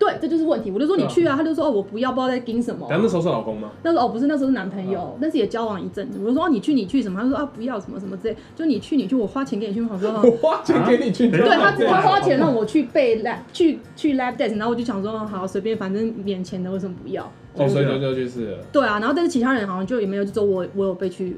[0.00, 0.70] 对，这就是问题。
[0.70, 2.86] 我就说你去啊，他就说哦我不要，不知道在盯什么。
[2.88, 3.70] 然后那时候是老公吗？
[3.82, 6.18] 那时候哦不是那时候是男朋哦友，但是也交往一阵子。
[6.22, 7.20] 我就说哦你去你去什么？
[7.20, 9.82] 他就说啊不要什么什么之类，就你去你去，我花钱给你去。
[9.82, 17.30] 我说哦我花钱给你去，啊对他对他花钱让我去背 lab 去去 lab test，然后我就想说哦好随便，反正免钱的为什么不要？
[17.56, 21.36] 哦，所以就就就是了对啊，然后但是其他人好像就也没有，就只有我我有被去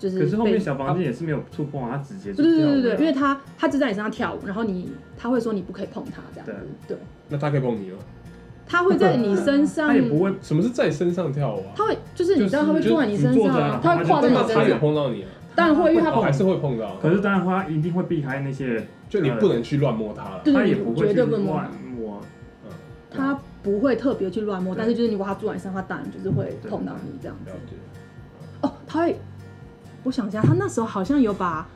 [0.00, 6.54] 就是可是后面小房间也是没有触碰啊，他直接就对对对对因为他他就在你身上跳舞，然后你他会说你不可以碰他这样子，
[6.88, 6.96] 对，
[7.28, 7.98] 那他可以碰你吗？
[8.66, 11.72] 他会在你身 上他，也不会，什么是在身上跳舞啊？
[11.76, 15.28] 他会就是你知道他会坐在你身上啊，他会跨在你身上他有身上，碰到你啊？
[15.54, 20.40] 当然会，因为他哦，还是会碰到，可是当然他一定会避开那些，就你不能去乱摸他了。
[20.44, 22.20] 他也不会去绝对不摸乱摸，
[23.10, 27.50] 他不会特别去乱摸，但是就是你如果他坐在你身上，他当然就是会碰到你这样子。
[28.62, 29.16] 哦，他会，
[30.04, 31.68] 我想一下，他那时候好像有把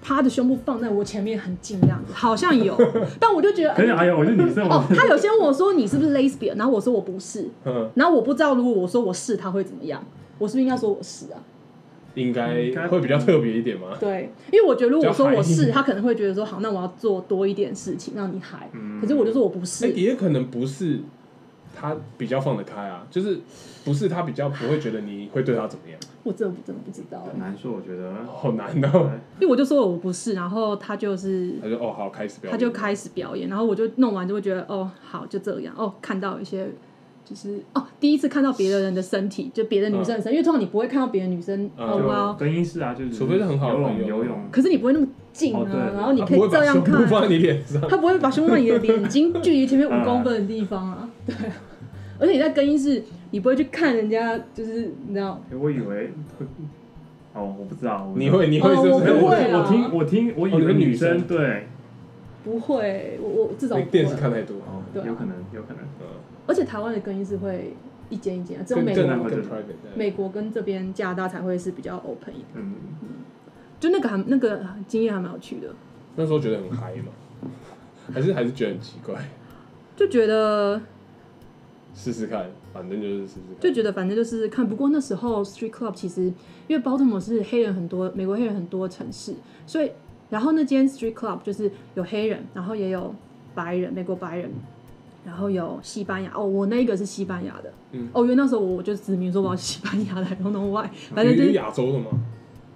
[0.00, 2.76] 他的胸部放在我前面很近这样子，好像有，
[3.18, 10.04] 但我就觉得可是哎呀，我是女生，哦，他有先问我说你是不是 lesbian，然后我说我不是，嗯，然后我不知道如果我说我是他会怎么样，
[10.38, 11.38] 我是不是应该说我是啊？
[12.14, 13.88] 应该应该会比较特别一点吗？
[14.00, 18.68] 对，因为我觉得如果我说我是，他可能会觉得说好，那我要做多一点事情让你嗨。
[18.72, 21.00] 嗯可是我就说我不哎，是，也可能不是
[21.78, 23.38] 他比较放得开啊，就是
[23.84, 28.12] 不是他比较不会觉得你会对他怎么样，我真的不真的不知道，很难说，我觉得。
[28.26, 29.10] 好难哦。
[29.38, 35.72] 因为我就说我不是，然后他就是他就哦好开始表演，他就开始表演，然后我就弄完就会觉得哦好就这样。
[35.76, 36.68] 哦，看到一些
[37.24, 41.86] 就是哦第一次看到别的人的身体，就别的女生的身体，因为通常你不会看到别的女生嗯。
[41.88, 42.32] 哦哇。
[42.32, 45.64] 就，更衣室啊，就是除非是很好的游泳游泳，可是你不会那么近啊，
[45.94, 51.54] 然后你可以他不会把这样看，胸放在你脸上，他不会把胸放在你的眼睛距离前面嗯五公分的地方啊，对啊，
[52.18, 56.46] 而且你在更衣室，你不会去看人家，就是你知道，我以为会，
[57.34, 58.38] 哦，我不知道，你道。
[58.38, 59.04] 会你会我不是？
[59.04, 59.58] 没有，我不会啊。
[59.58, 61.66] 我听我听，我以为女生生对，
[62.44, 65.04] 不会，我我至少电视会，看太多，哦，对啊。
[65.06, 66.06] 有可能有可能，嗯，
[66.46, 67.74] 而且台湾的更衣室会
[68.08, 72.74] 一间一间啊，只有美国跟 private，美国跟这边加拿大才会是比较 open 一点，嗯，
[73.78, 75.68] 就那个还那个经验还蛮有趣的，
[76.16, 77.12] 那时候觉得很嗨嘛，
[78.12, 79.14] 还是还是觉得很奇怪，
[79.94, 80.80] 就觉得
[81.98, 84.66] 试试看，反正就是试试看，就觉得反正就试试看。
[84.66, 86.32] 不过那时候 street club 其实
[86.68, 89.34] 因为 Baltimore 是黑人很多，美国黑人很多的城市，
[89.66, 89.90] 所以
[90.30, 93.12] 然后那间 street club 就是有黑人，然后也有
[93.54, 94.50] 白人，美国白人。
[95.24, 102.06] 然后有西班牙哦，我那个是西班牙的，嗯哦，因为那时候我就指明说我要西班牙的， I don't know why， 反正就是亚洲的吗？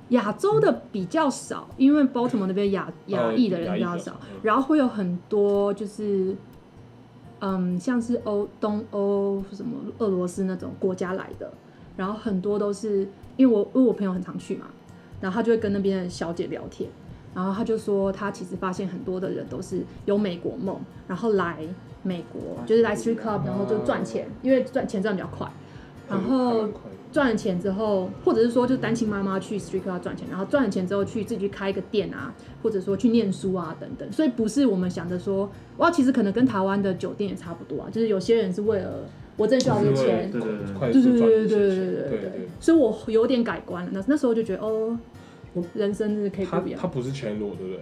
[0.09, 6.37] 亚洲的比较少，因为 Baltimore 那边亚亚裔的人比较少，然后会有很多就是，
[7.44, 11.52] 嗯，像是欧东欧什么俄罗斯那种国家来的，
[11.96, 14.66] 然后很多都是因为我因为我朋友很常去嘛，
[15.20, 16.88] 然后他就会跟那边的小姐聊天，
[17.35, 21.59] 然后他就说他其实发现很多的人都是有美国梦，然后来
[22.05, 25.50] 美国就是来 street club，然后就赚钱，因为赚钱赚比较快，
[26.09, 26.68] 然后。
[27.12, 34.11] 赚了钱之后，或者是说就单亲妈妈去 street club 赚钱，然后赚了钱之后去自己去开一个店啊，或者说去念书啊等等。
[34.11, 39.05] 所以不是我们想着说，哇，其实可能跟台湾的酒店也差不多啊，就是有些人是为了
[39.37, 40.57] 我真需要这个钱，对对对，
[40.92, 42.48] 对对对对对。
[42.59, 43.90] 所以我有点改观了。
[43.92, 44.98] 那那时候就觉得哦，
[45.75, 46.88] 人生是可以他不一样他。
[46.88, 47.81] 不是全裸，对不对？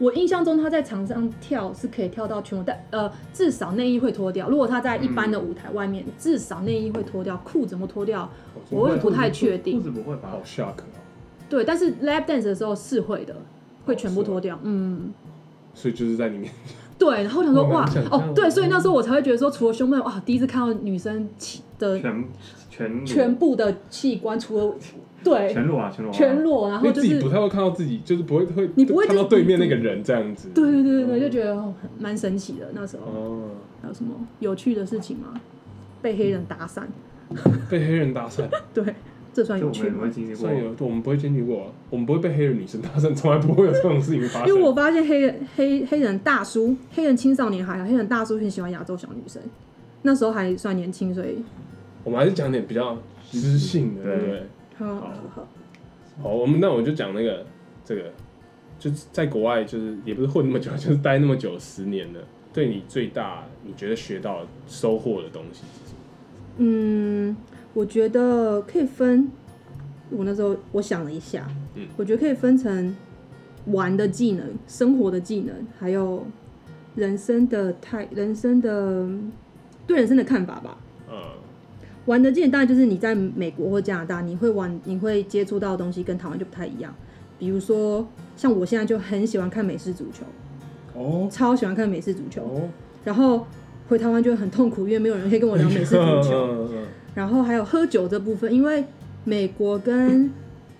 [0.00, 4.48] 我印象中他在场上跳是可以跳到全裸，但呃至少内衣会脱掉。
[4.48, 8.28] 如果他在一般的舞台外面，至少内衣会脱掉，裤子怎么脱掉？
[8.70, 10.84] 我也不太确定裤子不会吧好？shock 哦。
[11.48, 13.36] 对，但是 lap dance 的时候是会的，
[13.84, 14.58] 会全部脱掉。
[14.62, 15.12] 嗯。
[15.74, 16.50] 所以就是在里面，
[16.98, 21.28] 对，然后我想说哇哦，对，所以那时候我才会觉得说，除了胸部哇，第一次看到女生
[21.78, 22.24] 的全
[22.70, 24.74] 全全部的器官，除了
[25.22, 30.48] 对全裸啊，全裸啊全裸，然因后就是自己不太会看到自己，就是不会会你不会看到就是对面那个人这样子。
[30.54, 31.62] 对对对对对，就觉得
[31.98, 32.68] 蛮神奇的。
[32.72, 33.48] 那时候哦，
[33.82, 35.40] 还有什么有趣的事情吗？
[36.02, 36.82] 被黑人搭讪，
[37.68, 38.82] 被黑人搭讪， 对，
[39.34, 40.10] 这算有趣吗？
[40.34, 40.56] 算。
[40.58, 44.48] 有，我们不会经历过啊，我们不会被黑人女生搭讪，从来不会有这种事情发生。
[44.48, 49.42] 因为我发现黑人黑黑人大叔、黑人青少年还好，黑人大叔很喜欢亚洲小女生。
[50.02, 51.44] 那时候还算年轻，所以
[52.02, 52.96] 我们还是讲点比较
[53.30, 54.42] 知性的，对对不对？
[54.86, 55.48] 好好好。
[56.22, 57.46] 好，我们那我就讲那个
[57.84, 58.10] 这个，
[58.78, 62.20] 就是在国外，就是也不是混那么久， 就是待那么久，十年了，
[62.52, 65.98] 对你最大你觉得学到收获的东西是什么？
[66.58, 67.36] 嗯，
[67.74, 69.30] 我觉得可以分。
[70.12, 72.96] 我那时候我想了一下，嗯我觉得可以分成
[73.66, 76.26] 玩的技能、生活的技能，还有
[76.96, 79.06] 人生的态、人生的
[79.86, 80.76] 对人生的看法吧。
[81.08, 81.14] 嗯，
[82.10, 86.92] 玩的技能当然就是你在美国或加拿大，你会玩、你会接触到的东西跟台湾就不太一样。
[87.38, 88.04] 比如说，
[88.36, 90.24] 像我现在就很喜欢看美式足球，
[91.00, 92.42] 哦超喜欢看美式足球。
[92.42, 92.68] 哦，
[93.04, 93.46] 然后
[93.88, 96.68] 回台湾就会很痛苦，因为没有人可以跟我聊美式足球。
[97.14, 98.84] 然后还有喝酒这部分，因为
[99.22, 100.32] 美国跟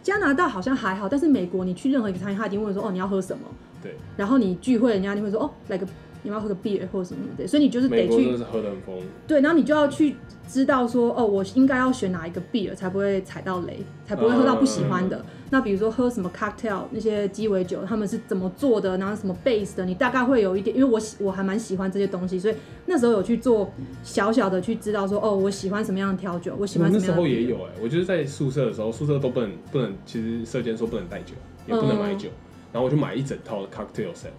[0.02, 3.44] 加拿大好像还好，但是美国你去任何一个餐厅，他一定会说哦你要喝什么，
[3.80, 5.86] 对，然后你聚会人家一定会说哦来个
[6.22, 15.16] 你要喝个 beer 或者什么的，所以你就是得去喝的很疯，对，然后你就要去知道说哦我应该要选哪一个 beer 才不会踩到雷，才不会喝到不喜欢的。
[15.18, 15.24] 嗯。
[15.52, 22.54] 那比如说喝什么 cocktail 那些鸡尾酒，他们是怎么做的，然后什么 base 的，你大概会有一点，因为我喜我还蛮喜欢这些东西，所以
[22.86, 23.72] 那时候有去做
[24.04, 31.34] 小小的去知道说哦我喜欢什么样的调酒，我喜我欢什么样的那时候也有哎、我就是在宿舍的时候，宿舍都不能不能，其实舍监说不能带酒，
[31.66, 32.28] 也不能买酒，
[32.72, 34.30] 然后我就买一整套的 cocktail set，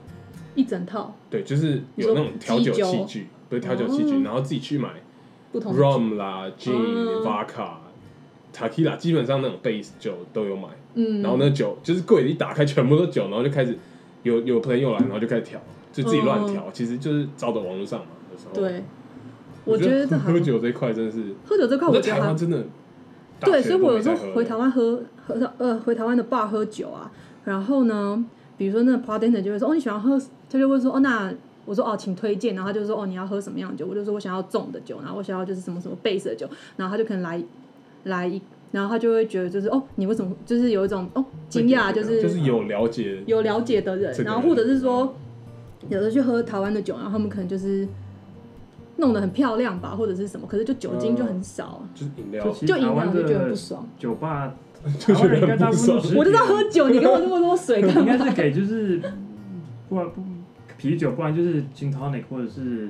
[0.56, 1.14] 一整套。
[1.30, 4.22] 对，就是有那种调酒器具，不是调酒器具，哦。
[4.24, 4.90] 然后自己去买
[5.52, 7.70] 不同 rum 啦、gin、嗯 vodka、
[8.54, 10.68] tequila，基本上那种 base 酒都有买。
[10.94, 13.78] 嗯，然后那酒就是柜子一打开，全部都酒，然后就开始
[14.24, 15.60] 有有朋友来，然后就开始调，
[15.94, 18.08] 就自己乱调，其实就是照着网络上嘛。
[18.32, 18.84] 有时候，对，
[19.64, 22.66] 我觉觉得这喝酒这一块真的是，喝酒这块我觉得还台湾真的，
[23.40, 27.10] 对，所以我有时候回台湾，喝喝到呃回台湾的 bar 喝酒啊，
[27.46, 28.26] 然后呢，
[28.62, 31.34] 比如说那个 bartender 就会说哦你喜欢喝，他就会说哦那
[31.65, 36.47] 我说哦请推荐，然后他就说哦你要喝什么样的酒，我就说我想要重的酒，然后我想要就是什么什么 base 的酒，
[36.78, 37.43] 然后他就可能来
[38.04, 38.39] 来一，
[38.71, 45.12] 然后他就会觉得就是哦你为什么就是有一种哦惊讶就是就是有了解，有了解的人，这个然后或者是说，
[45.89, 47.88] 有的去喝台湾的酒，然后他们可能就是
[48.97, 52.43] 弄得很漂亮吧，或者是什么，可是就酒精就很少，就是饮料。
[52.43, 53.88] 就，饮实台湾料就觉得不爽。
[53.97, 54.54] 酒吧，
[55.00, 56.10] 台湾人应该得很不爽大部分都。
[56.10, 58.02] 只我就在喝酒，你给我那么多水 干嘛？
[58.02, 59.02] 应该是给就是，
[59.89, 60.22] 不然不
[60.78, 62.89] 啤酒，不然就是 gin tonic 或者是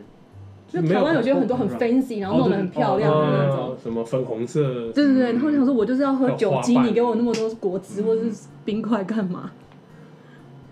[0.67, 3.58] 就台湾有些很多很 fancy，然后弄得很漂亮的那种。
[3.58, 9.51] 哦什么粉红色，对对对，然后你想说，我就是要喝酒精，还有花瓣你给我那么多果汁或者是冰块干嘛？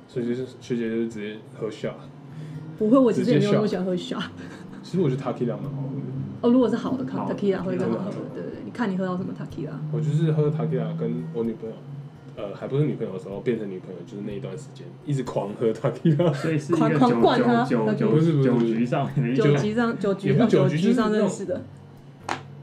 [0.08, 1.94] 所以就是学姐就是直接喝下。
[2.78, 4.24] 不会，我其实也没有那么喜欢喝 shot。
[4.84, 6.02] 其实我觉得 Taki 蛮好喝的，
[6.42, 8.30] 哦，如果是好的好 tequila 会更好喝真的。
[8.34, 8.39] 对对对，
[8.70, 9.72] 你看你喝到什么 tequila？
[9.92, 11.76] 我就是喝 Taki 跟我女朋友。
[12.36, 21.62] 呃，还不是女朋友的时候，变成女朋友就是那一段时间，一直狂喝 Taki 所以是一狂狂个酒灌他酒酒酒不是不是酒局上面的酒局上酒局也不是酒局局上就是那种认识的。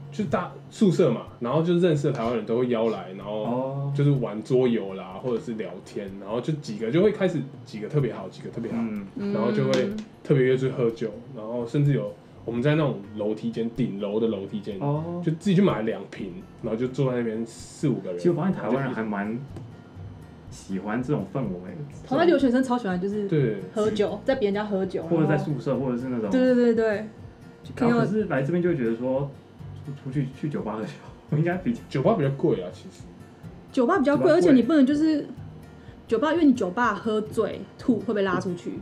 [0.09, 8.77] 就大宿舍嘛，然后就认识的台湾人都会邀来，然后哦，就是玩桌游啦，或者是聊天，然后就几个就会开始几个特别好，几个特别好，
[9.15, 9.91] 然后就会
[10.23, 12.11] 特别约出去喝酒，然后甚至有
[12.47, 16.31] 我们在那种楼梯间顶楼的楼梯间，哦，就自己去买两瓶，
[16.63, 18.17] 然后就坐在那边四五个人。
[18.17, 19.37] 其实我发现台湾人还蛮
[20.49, 21.75] 喜欢这种氛围，
[22.07, 23.57] 台湾留学生超喜欢就是对。
[23.75, 27.07] 喝酒，在别人家喝酒，或者在宿舍，或者是那种，对对对对，
[27.75, 29.29] 然后可是来这边就会觉得说，
[29.85, 30.89] 出出去去酒吧喝酒，
[31.37, 33.03] 应该比酒吧比较贵啊，其实。
[33.73, 34.31] 酒吧比较贵。
[34.31, 35.27] 而且你不能就是
[36.07, 38.79] 酒吧，因为你酒吧喝醉吐会被拉出去，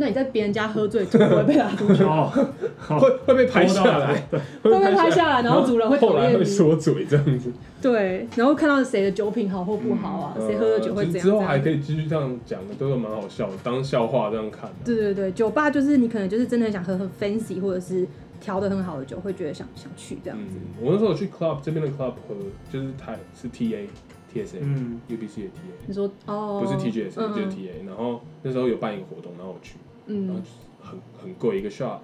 [0.00, 2.30] 那你在别人家喝醉就不会被拉出去，哦，
[2.88, 4.14] 会 会被拍下来，
[4.62, 6.44] 会被拍下来，然后主人会后来会讨厌你。
[6.44, 7.52] 说嘴这样子。
[7.82, 11.68] 对，然后看到谁的酒品好或不好啊，谁喝的酒会呃怎样之后还可。
[11.68, 14.70] 以继续这样讲的，都是蛮好笑的，当笑话这样看。
[14.84, 18.06] 对对对，酒吧就是你可能就是真的很想喝很 fancy 或者是
[18.40, 20.54] 调的很好的酒，会觉得想想去这样子。
[20.54, 22.34] 嗯，我那时候有去 club 这边的 club 喝，
[22.72, 23.86] 就是台是 TA
[24.32, 27.86] TSA、嗯，UBC 的 TA，你说哦，不是 TGS，、嗯就是 TA。
[27.86, 29.76] 然后那时候有办一个活动，然后我去，
[30.08, 30.42] 然后嗯，
[30.82, 31.98] 很很贵，一个 shot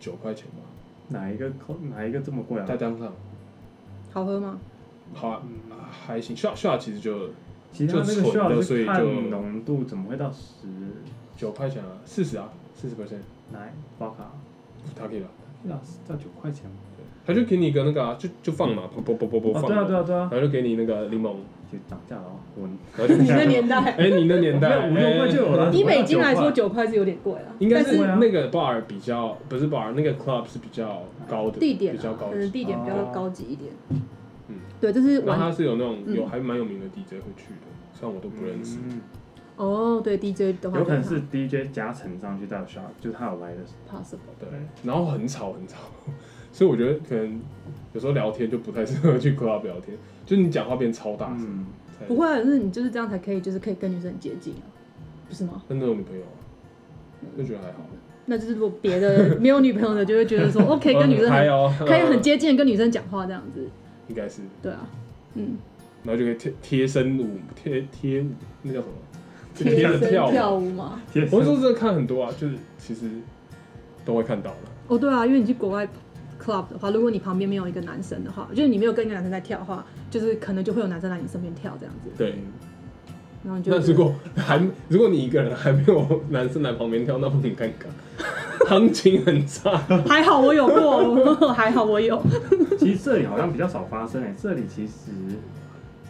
[0.00, 0.62] 九块钱吧，
[1.08, 2.76] 哪一个口哪一个这么贵啊在？
[2.76, 3.12] 当上
[4.12, 4.58] 好喝吗？
[5.12, 7.28] 好啊嗯还行，shot shot 其实就
[7.72, 10.66] 其实它那个就纯需要的所以就是看浓度，怎么会到十？
[11.36, 13.18] 九块钱啊，四十啊，四十 percent，
[13.52, 14.30] 来，包卡，
[14.94, 15.26] 他可以吧？
[15.64, 15.74] 要
[16.08, 16.76] 要九块钱吗？
[17.26, 20.28] 他就给你一个那个啊，就就放嘛，啵啵啵啵放嘛，对啊对啊对啊。
[20.30, 21.32] 然，后就给你那个柠檬，
[21.72, 22.22] 就涨价了。
[22.22, 22.68] 哦，我
[23.08, 24.88] 你那年代，哎，你那年代。
[24.88, 25.70] 五六块就有了。
[25.70, 32.50] 哎以美金来说，九块是有点贵了，应该是那个 bar 比较不是 bar，那个 club 是比较高的，地点啊比较高可能。
[32.50, 33.72] 地点比较哦高级一点。
[34.48, 36.14] 嗯，对，就是然后玩他是有那种嗯。
[36.14, 38.78] 有还蛮有名的 DJ 会去的，虽然我都不认识。
[38.88, 39.00] 嗯。
[39.56, 43.58] 哦，对 DJ 的话，有可能是 DJ 加成上去到 shot，就是他有来的。
[43.90, 44.18] possible。
[44.38, 44.48] 对，
[44.84, 45.78] 然后很吵很吵，
[46.54, 47.40] 所以我觉得可能
[47.92, 51.44] 有时候聊天就不太适合去 club 聊天， 就是你讲话变超大声。
[51.48, 51.66] 嗯，
[52.06, 54.62] 不会啊，就是你就是这样才可以，就是可以跟女生很接近啊，
[55.28, 55.60] 不是吗？
[55.68, 57.80] 真的有女朋友啊，就觉得还好。
[58.26, 63.68] 那就是如果别的 没有女朋友的，就会觉得说， OK，跟女生很还哦，可以很接近跟女生讲话这样子，
[64.06, 64.86] 应该是，对啊，
[65.34, 65.56] 嗯，
[66.04, 68.24] 然后就可以贴贴身舞，贴贴
[68.62, 68.94] 那叫什么？
[69.54, 70.30] 就贴身跳舞。
[70.30, 71.00] 跳舞嘛。
[71.12, 73.08] 贴我是说真的看很多啊，就是其实
[74.04, 74.56] 都会看到的。
[74.88, 75.86] 哦，对啊，因为你去国外
[76.44, 82.34] club 的话，如果你旁边没有一个男生的话，就是你没有跟一个男生在跳的话，就是可能就会有男生来你身边跳这样子，对，
[83.44, 88.66] 然后你就那如果还如果你一个人还没有男生来旁边跳，那不很尴尬？
[88.68, 89.76] 行情很差。
[90.08, 92.22] 还好我有过，还好我有，
[92.78, 94.92] 其实这里好像比较少发生诶，这里其实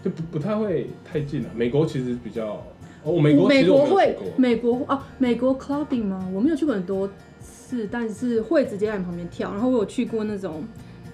[0.05, 2.63] 就不不太会太近了、美国其实比较，
[3.03, 6.29] 哦，美国其美国会美国哦，美国 clubbing 吗？
[6.33, 7.09] 我没有去过很多
[7.75, 9.53] 次，但是会直接在你旁边跳。
[9.53, 10.63] 然后我有去过那种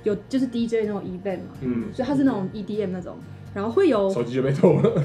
[0.05, 3.17] 有就是 DJ 那种 event 嘛，嗯，所以它是那种 EDM 那种，
[3.55, 5.03] 然后会有手机就被偷了。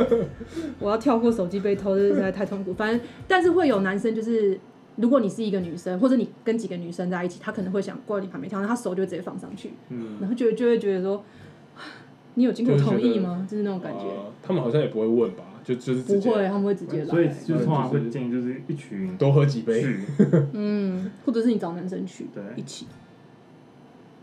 [0.78, 2.74] 我要跳过手机被偷，这实在太痛苦。
[2.74, 4.58] 反正但是会有男生就是。
[4.98, 11.22] 如果你是一个女生，或者你跟几个女生在一起，他可能会想过来你旁边跳，然后他手就直接放上去，嗯，然后就会就会觉得说，
[12.32, 13.46] 你有经过同意吗？
[13.46, 14.04] 就是那种感觉。
[14.04, 17.06] 呃他们好像也不会问吧，就就是直接不会，他们会直接来。
[17.06, 19.84] 所以就是通常会建议就是一群多喝几杯。
[20.52, 22.42] 嗯，或者是你找男生去对。
[22.54, 22.86] 一起。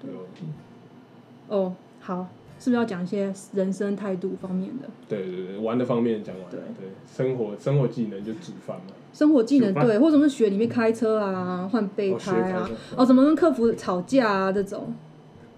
[0.01, 0.09] 对。
[0.09, 0.23] 哦
[1.49, 2.27] 哦，好，
[2.57, 4.87] 是不是要讲一些人生态度方面的？
[5.09, 6.59] 对对对，玩的方面讲完了，对。
[6.79, 9.73] 对，生活生活技能就煮饭嘛，生活技能？
[9.73, 14.95] 对，或者是学里面开车啊，换备胎啊，哦，怎么跟客服吵架啊这种。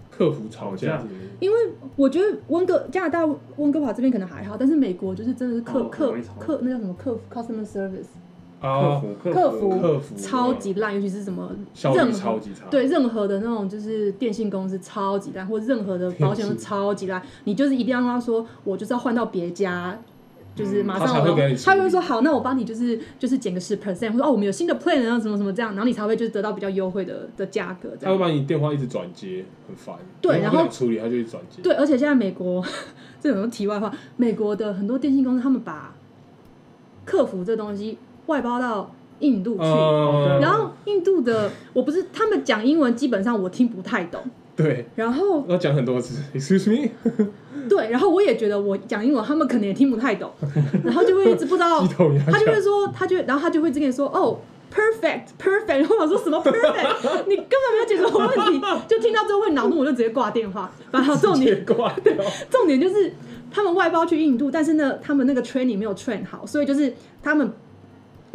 [0.09, 1.57] 客服吵架是是因为
[1.95, 3.25] 我觉得温哥加拿大
[3.57, 8.07] 温哥华这边可能还好，但是美国就是真的是客、哦客客那叫什么客服 customer service
[8.61, 10.15] 客啊，服客服客服。
[10.15, 11.51] 超级烂，尤其是什么
[11.93, 19.99] 任何超级差，对任何的那种就是电信公司超级烂，或者任何的保险超级烂，你就是一定要跟他说，我就是要换到别家。
[20.55, 28.05] 就是马上我他他会说好，那我帮你就是就是减个十 percent，或者哦我们有新的 plan，然后什么什么这样，然后你才会就是得到比较优惠的的价格这样。
[28.05, 29.95] 他会把你电话一直转接，很烦。
[30.21, 31.61] 对然后处理他就一直转接。
[31.61, 32.63] 对，而且现在美国
[33.19, 35.93] 这种题外话，美国的很多电信公司他们把
[37.03, 38.89] 客服这东西外包到
[39.19, 44.21] 印度去，嗯然后印度的我不是他们讲英文，基本上我听不太懂。
[44.55, 46.89] 对，然后要讲很多次，excuse me，
[47.67, 50.31] 对，然后我也觉得我讲英文，他们可能也听不太懂，
[50.83, 52.61] 然后就会一直不知道他就会。
[52.61, 54.39] 说，他就然后他就会跟你说，哦
[54.73, 60.71] ，perfect perfect，然后我说什么 perfect， 你根本没有解决我问题，就听到之后会恼怒，我就直接挂电话。
[60.91, 62.13] 然后重点直接挂掉。
[62.49, 63.11] 重点就是
[63.51, 67.51] 他们外包去印度，但是呢，他们那个 training 没有 train 好，所以就是他们。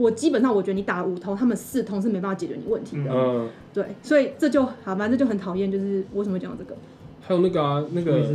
[0.00, 6.74] 我基本上我觉得你打五通，他们四通是没办法解决你问题的，嗯，对，所以这就好，反正就很讨厌，就是为什么会讲到这个？
[7.20, 8.28] 还有那个啊，那个对对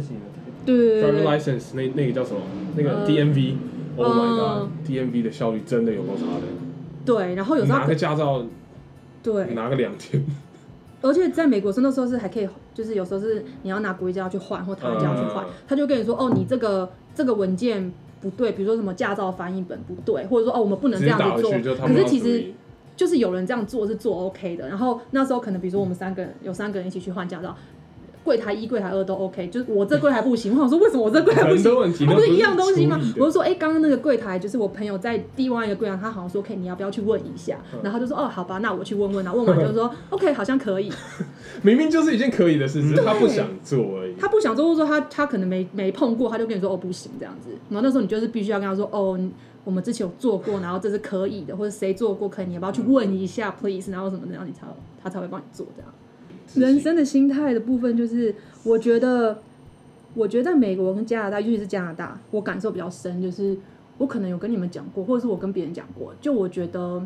[0.66, 1.24] 对 driver 对。
[1.24, 2.42] 对，license 那那个叫什么？
[2.76, 6.42] 那个呃 DMV，Oh my 嗯 god，DMV 的效率真的有够差的。
[7.04, 8.46] 对，然后有时候拿个驾照
[9.24, 10.24] 对，拿个两天，
[11.02, 15.50] 而且在美国是那时候是还可以，就是有时候是你要拿国际驾照去换或台湾驾照去换，嗯。
[15.68, 17.92] 他就跟你说哦，你这个这个文件
[18.30, 21.52] 不对，比如说什么驾照翻译本不对，或者说哦我们不能这样子做。
[21.52, 22.52] 可是其实
[22.96, 24.68] 就是有人这样做是做 OK 的。
[24.68, 27.56] 然后那时候可能比如说我们三个人有三个人一起去换驾照，
[28.26, 31.74] 柜台一、柜台二都 OK，就是我这柜台不行，我想说为什么我这柜台不行？
[32.10, 37.60] 不是一样东西吗我就说，哎、刚刚那个柜台就是我朋友在另外一个柜台，他好像说，可以，你要不要去问一下？
[37.72, 39.32] 嗯然后他就说，哦，好吧，那我去问问啊。
[39.32, 40.92] 问完就说，OK，好像可以。
[41.62, 44.16] 明明就是一件可以的事，只是他不想做而已。
[44.20, 47.50] 他不想做，或者说他他可能没没碰过，他就跟你说，哦，不行这样子。
[47.70, 49.20] 然后那时候你就是必须要跟他说，哦，
[49.64, 53.92] 我们之前有做过，然后这是可以的，或者谁做过可以，你要不要去问一下，please？
[53.92, 54.62] 然后什么的，然后你才
[55.04, 55.92] 他才会帮你做这样。
[56.54, 58.34] 人生的心态的部分，就是
[58.64, 59.40] 我觉得，
[60.14, 63.58] 我觉得在美国跟加拿大，尤其是加拿大，我感受比较深，就是
[63.98, 67.06] 我可能有跟你们讲过，或者是我跟别人讲过，就我觉得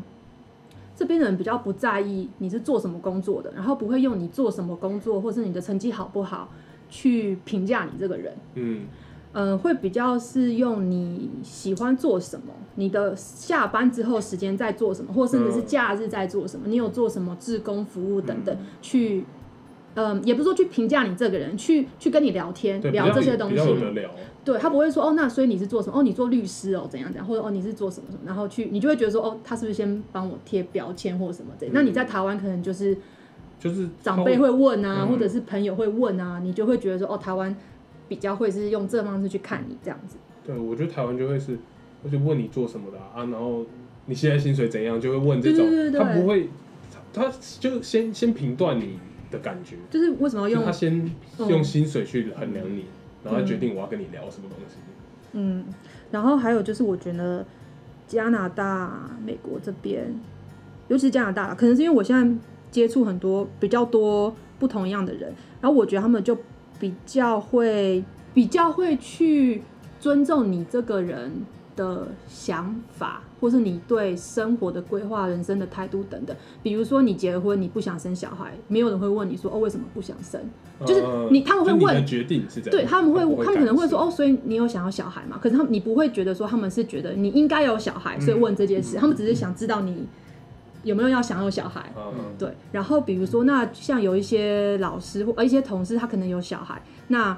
[0.96, 6.50] 这边的人比较不在意你是做什么工作的，然后不会用你做什么工作，或是你的成绩好不好
[6.90, 8.34] 去评价你这个人。
[8.56, 8.82] 嗯，
[9.34, 19.24] 嗯，会比较是用你喜欢做什么，你的下班之后时间在做什么，或甚至是嗯假日在做什么，你有做什么志工服务等等，嗯去，
[19.94, 23.56] 嗯，也不是说去评价你这个人，去去跟你聊天，聊这些东西。
[24.44, 26.00] 对他不会说哦，那所以你是做什么？
[26.00, 31.68] 哦，你做律师哦，怎样怎样，或者哦你是做什么什么，然后去你就会觉得说哦，他是不是先帮我贴标签或什么的？
[31.72, 32.98] 那你在台湾可能就是
[33.60, 37.56] 就是长辈会问啊，嗯或者是朋友会问啊，你就会觉得说哦，台湾
[38.10, 40.18] 比较会是用这方式去看你这样子。
[40.45, 41.57] 对，我觉得台湾就会是，
[42.03, 43.64] 我就问你做什么的啊，啊然后
[44.07, 46.49] 你现在薪水怎样，就会问这种，对对对对他不会，
[47.14, 48.99] 他他就先先评断你
[49.30, 51.47] 的感觉，就是为什么要用他先嗯。
[51.47, 52.86] 用薪水去衡量你，
[53.24, 54.76] 然后他决定我要跟你聊什么东西。
[55.34, 55.64] 嗯，
[56.10, 57.45] 然后还有就是我觉得
[58.07, 60.12] 加拿大、美国这边，
[60.88, 62.36] 尤其是加拿大，可能是因为我现在
[62.72, 65.32] 接触很多比较多不同样的人，
[65.62, 66.36] 然后我觉得他们就
[66.80, 68.04] 比较会
[68.34, 69.62] 比较会去
[70.00, 71.32] 尊重你这个人
[71.76, 76.36] 的想法，或是你对生活的规划、人生的态度等等。
[76.64, 80.42] 比如说你结了婚，你不想生小孩，没有人会问你说哦为什么不想生，
[80.86, 85.38] 就是呃你他们会问你的决定是这样，对他们会，不他们可能会说哦，所以你有想要小孩嘛？
[85.42, 90.06] 可是他们你不会觉得说他们是觉得你应该有小孩，所以问这件事，他们只是想知道你
[90.84, 91.92] 有没有要想要小孩。
[91.96, 97.38] 嗯对，然后比如说，那像有一些老师或呃一些同事，他可能有小孩，那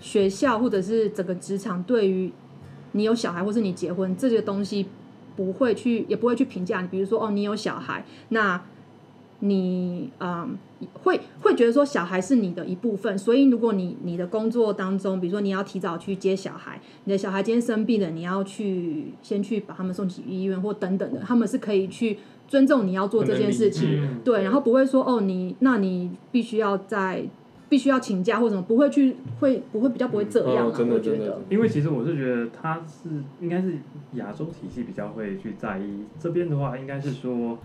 [0.00, 2.32] 学校或者是整个职场对于
[2.92, 4.86] 你有小孩或是你结婚这些东西，
[5.36, 6.88] 不会去也不会去评价你。
[6.88, 8.60] 比如说哦，你有小孩，那
[9.38, 10.56] 你嗯
[10.92, 22.18] 会会觉得说小孩是你的一部分，所以如果你你的工作当中，比如说你要提早去接小孩，你的小孩今天生病了，你要去先去把他们送去医院或等等的，他们是可以去
[22.52, 24.20] 尊重你要做这件事情。
[24.22, 27.24] 对，然后不会说哦，你那你必须要在
[27.70, 33.08] 必须要请假或什么，不会去会不会比较不会这样、啊哦真的我觉得真的，因为其实我是觉得他是
[33.40, 33.72] 应该是
[34.16, 37.58] 亚洲体系比较会去在意，这边的话应该是说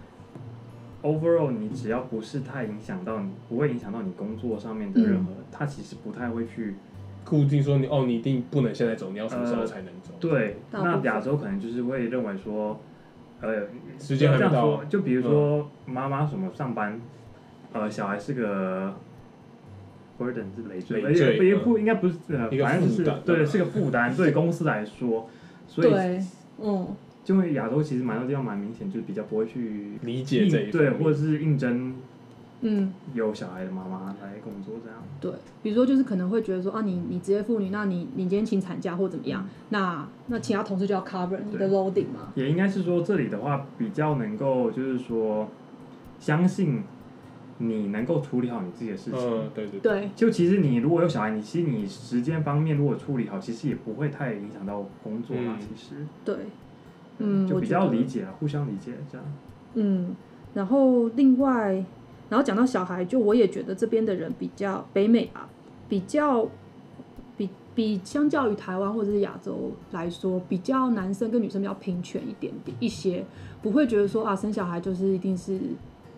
[1.04, 6.76] ，overall 你只要不是太影响到你，不会影响到你工作上面的任何，他其实不太会去
[7.26, 10.14] 固定说你哦，你一定不能现在走，你要什么时候才能走？
[10.22, 10.56] 对。
[10.72, 12.80] 那亚洲可能就是会认为说，
[13.42, 13.68] 呃，
[14.00, 14.50] 时间还没到。
[14.50, 17.00] 这样说，就比如说妈妈什么上班，
[17.74, 18.94] 呃，小孩是个
[20.20, 25.30] burden 是累赘，累赘而且也不应该不是呃，反正就是对是个负担， 对公司来说，
[25.68, 26.20] 所以，
[26.60, 26.88] 嗯，
[27.24, 31.96] 就会亚洲其实蛮多地方蛮明显，就是比较不会去理解这一对，或者是应征
[32.62, 35.00] 嗯，有小孩的妈妈来工作这样。
[35.22, 35.32] 对，
[35.62, 45.48] 比如说就是可能会觉得说啊，你你职业妇女，那你你今天请产假或怎么样，那那其他同事就要 cover 你的 loading 嘛，也应该是说这里的话比较能够就是说
[46.20, 46.82] 相信
[47.60, 49.20] 你能够处理好你自己的事情。
[49.20, 55.58] 嗯，对对，对，就其实你如果有小孩，你其实你时间方面如果处理好，其实也不会太影响到工作啦。
[55.60, 55.60] 嗯。
[55.60, 56.36] 其实，对，
[57.20, 59.28] 嗯，就比较理解啊，互相理解这样。
[59.76, 60.16] 嗯，
[60.54, 61.84] 然后另外，
[62.30, 65.48] 然后讲到小孩，就我也觉得这边的人比较北美吧，
[65.88, 66.48] 比较
[67.38, 73.24] 比比相较于台湾或者是亚洲来说，比较男生跟女生比较平权一点点一些，
[73.62, 75.58] 不会觉得说啊生小孩就是一定是，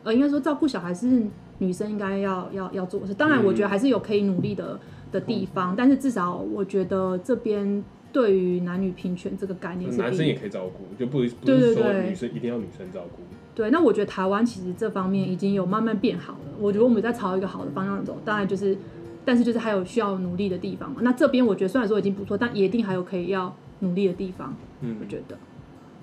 [0.04, 1.24] 呃，应该说照顾小孩是
[1.60, 3.14] 女生应该要要要做的事。
[3.14, 4.80] 当然，我觉得还是有可以努力的
[5.12, 13.22] 的地方，但是至少我觉得这边对于男女平权这个概念是男生也可以照顾，就不不对是说女生一定要女生照顾。
[13.56, 16.40] 对，那我觉得台湾其实这方面已经有慢慢变好了。
[16.60, 18.78] 我觉得我们在朝一个好的方向走，当然就是，
[19.26, 21.02] 但是就是还有需要努力的地方嘛。
[21.02, 24.56] 那这边我觉得虽然说已经不错，但也一定还有可以要努力的地方。
[24.82, 25.38] 嗯我觉得，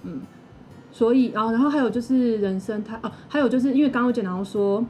[0.03, 0.20] 嗯，
[0.92, 4.84] 所以然后然后还有就是人生态哦，还有就是因为刚刚我讲到说，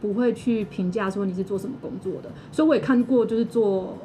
[0.00, 2.30] 不会去评价说你是做什么工作的。
[2.50, 3.96] 所以我也看过，就是做，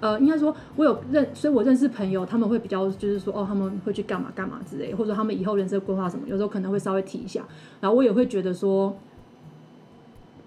[0.00, 7.42] 呃，应该说我有认，所以我认识朋友，他们会比较就是说，哦，他们会去干嘛干嘛之类，或者说他们以后人生规划什么，有时候可能会稍微提一下。
[7.80, 8.94] 然后我也会觉得说，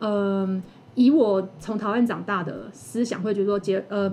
[0.02, 0.62] 嗯、
[0.94, 4.12] 以我从台湾长大的思想，会觉得说结呃，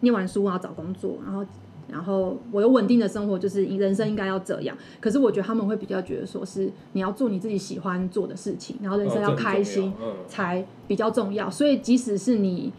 [0.00, 1.46] 念完书然后找工作，然后
[1.88, 4.76] 然后我有稳定的生活，就是人生应该要这样。
[5.00, 9.92] 可是我觉得他们会比较觉得说是你要做你自己喜欢做的事情，然后人生要开心
[10.26, 11.48] 才比较重要。
[11.48, 12.72] 所以即使是你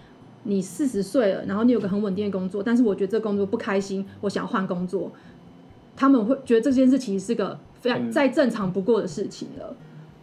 [0.46, 5.12] 你四十岁了，然后你有个很稳定的工作，但是我觉得这工作不开心，我想要换工作，
[5.96, 9.76] 他们会觉得这件事其实是个非常嗯再正常不过的事情了。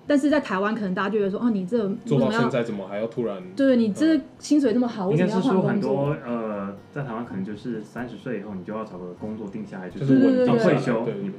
[0.05, 2.31] 但是在台湾，可能大家就觉得说，哦，你这为做到？
[2.31, 3.41] 现在怎么还要突然？
[3.55, 6.17] 对你这薪水这么好，为应什么要换该是说很工作多？
[6.27, 11.31] 呃，在台湾可能就是三十岁以后，你就要找个工作定下来，就就是稳定退休，对你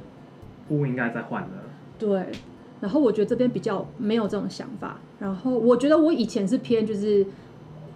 [0.66, 1.48] 不应该再换了。
[1.98, 2.26] 对，
[2.80, 4.98] 然后我觉得这边比较没有这种想法。
[5.20, 7.24] 然后我觉得我以前是偏就是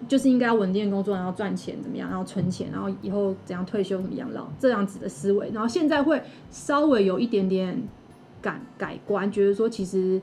[0.09, 5.49] 就是应该要稳定的工作，然后赚钱怎么样，然后存钱，然后以后怎样退休怎么养老这样子的思维。
[5.53, 7.81] 然后现在会稍微有一点点
[8.41, 10.21] 改改观，觉得说其实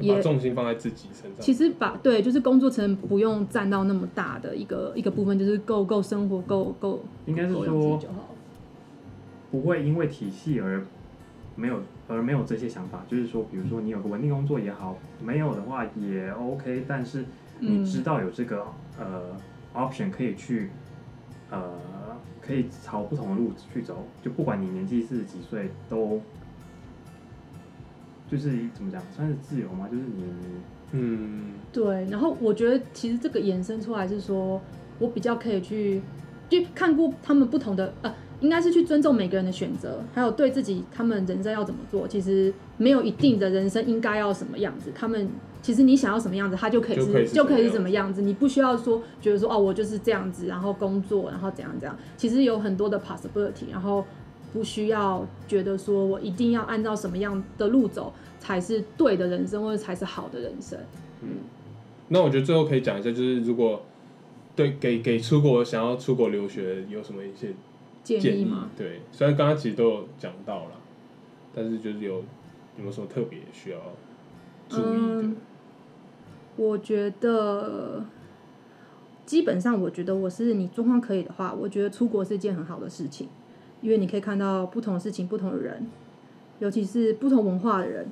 [0.00, 1.40] 也重心放在自己身上。
[1.40, 8.00] 其实把对就是工作成不用占到那么大的一个一个部分，就是够够生活够够应该是说。
[9.50, 10.84] 不会因为体系而
[11.56, 17.24] 没有而没有这些想法，就是说，比如说你有个稳定工作也好，没有的话也 OK，但是
[17.60, 18.64] 你嗯知道有这个、
[18.98, 19.22] 呃
[19.74, 20.70] option 可以去
[21.50, 21.62] 呃
[22.40, 26.20] 可以朝不同的路去走，就不管你年纪四十几岁都。
[28.30, 29.88] 就是怎么讲，算是自由吗？
[29.90, 30.22] 就是你
[30.92, 34.60] 嗯，对，然后我觉得其实这个衍生出来是说，
[34.98, 36.02] 我比较可以去
[36.46, 45.26] 就看过他们不同的呃，应该是去尊重每个人的选择，还有对自己他们人生要怎么做，其实没有一定的人生应该要什么样子，他们。
[45.68, 51.94] 其实你想要什么样子，他就可以就是可以是就可以是什么样子，你不需要说觉得说哦，我就是这样子，然后工作，然后怎样怎样。
[52.16, 54.02] 其实有很多的 possibility，然后
[54.50, 60.78] 不需要觉得说我一定要按照什么样的路走才是对的人生，或者才是好的人生。
[61.20, 61.28] 嗯
[62.08, 63.82] 那我觉得最后可以讲一下，就是如果
[64.56, 67.48] 对给给出国想要出国留学有什么一些
[68.02, 68.70] 建建议议吗？？
[68.74, 70.70] 对，虽然刚刚其实都有讲到了，
[71.54, 72.22] 但是就是有有
[72.78, 73.78] 没有什么特别需要
[74.70, 74.90] 注意的？
[75.22, 75.36] 嗯
[76.58, 78.04] 我觉得
[79.24, 83.28] 基本上，我觉得我是你状况可以的话，我觉得出国是一件很好的事情，
[83.80, 85.86] 因为你可以看到不同事情、不同的人，
[86.58, 88.10] 尤其是不同文化的人，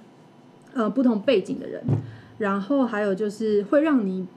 [0.74, 1.82] 呃，不同背景的人，
[2.38, 4.28] 然后还有就是会让你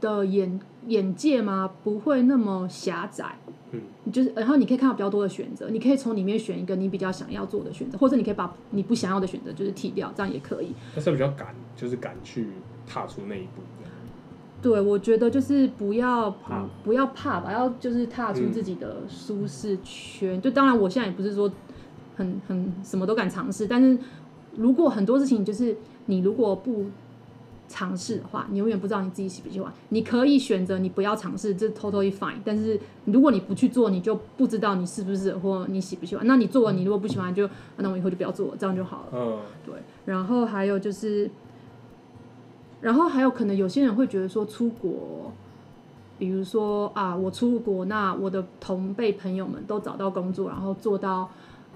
[0.00, 3.36] 的眼眼界嘛不会那么狭窄。
[3.72, 3.80] 嗯，
[4.12, 10.72] 就是，然后你可以看到比较多的选择，你可以从里面选一个你比较想要做的选择，或者你可以把你不想要的选择就是剔掉，这样也可以。
[10.94, 12.48] 但是比较敢，就是敢去
[12.86, 13.62] 踏出那一步。
[14.60, 20.40] 对，我觉得就是不要怕不不要怕吧，要就是踏出自己的舒适圈。
[20.42, 21.48] 就当然，我现在也不是说
[22.16, 23.96] 很很什么都敢尝试，但是
[24.56, 26.86] 如果很多事情就是你如果不
[27.68, 29.72] 尝试的话，你永远不知道你自己喜不喜欢。
[29.90, 32.36] 你可以选择你不要尝试，这 totally fine。
[32.44, 36.26] 但是如果你不去做，你就不知道你是不是或你喜不喜欢。
[36.26, 39.06] 那你做了，你如果不喜欢，就那我以后就不要做，这样就好了。
[39.12, 39.74] 嗯，对，
[40.06, 41.30] 然后还有就是，
[42.80, 45.30] 然后还有可能有些人会觉得说出国，
[46.18, 51.30] 比如说啊，我出国，那我的同辈朋友们都找到工作，然后做到。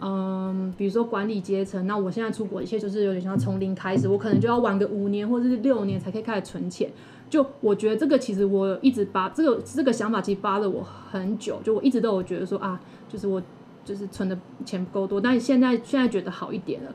[0.05, 6.91] 嗯，比如说管理阶层，那我现在出国，一切就是有点像从零开始，我可能就要晚个五年或者是六年才可以开始存钱。
[7.31, 13.41] 就我觉得这个其实我一直把这个这个想法其实扒了我很久，就我一直都有觉得说啊，就是我
[13.85, 16.93] 就是存的钱不够多，但是现在现在觉得好一点了。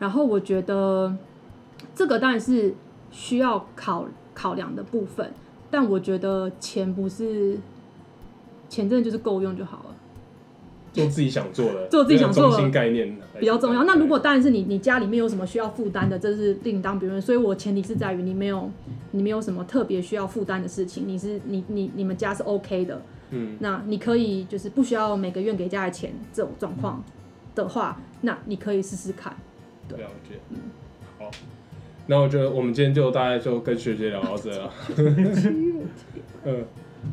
[0.00, 1.16] 然后我觉得
[1.94, 2.74] 这个当然是
[3.12, 4.04] 需要考
[4.34, 5.32] 考量的部分，
[5.70, 7.56] 但我觉得钱不是
[8.68, 9.94] 钱，真的就是够用就好了。
[10.92, 13.84] 做自己想做的，做自己想做的中心概念比较重要。
[13.84, 17.20] 那如果当然是你你家里面有什么需要负担的，这是另当别论。
[17.20, 18.70] 所以我前提是在于你没有
[19.12, 27.04] 你没有什么特别需要负担的事情，你是你你你们家是 OK 的，嗯，那你可以就是不需要每个月给家里钱这种状况
[27.54, 29.36] 的话，那你可以试试看。
[29.88, 30.56] 对了解，嗯
[31.18, 31.30] 好。
[32.10, 34.72] 那我觉得我们今天就大概就跟学姐聊到这了，
[36.44, 36.64] 嗯，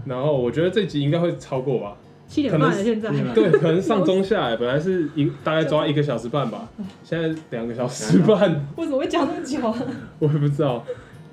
[0.06, 1.98] 然后我觉得这集应该会超过吧，
[2.28, 6.68] 七点半了，现在 对，可能上中下来本来是一大概抓一个小时半吧，
[7.04, 9.78] 现在两个小时半， 为什么会讲那么久啊？
[10.20, 10.84] 我也不知道。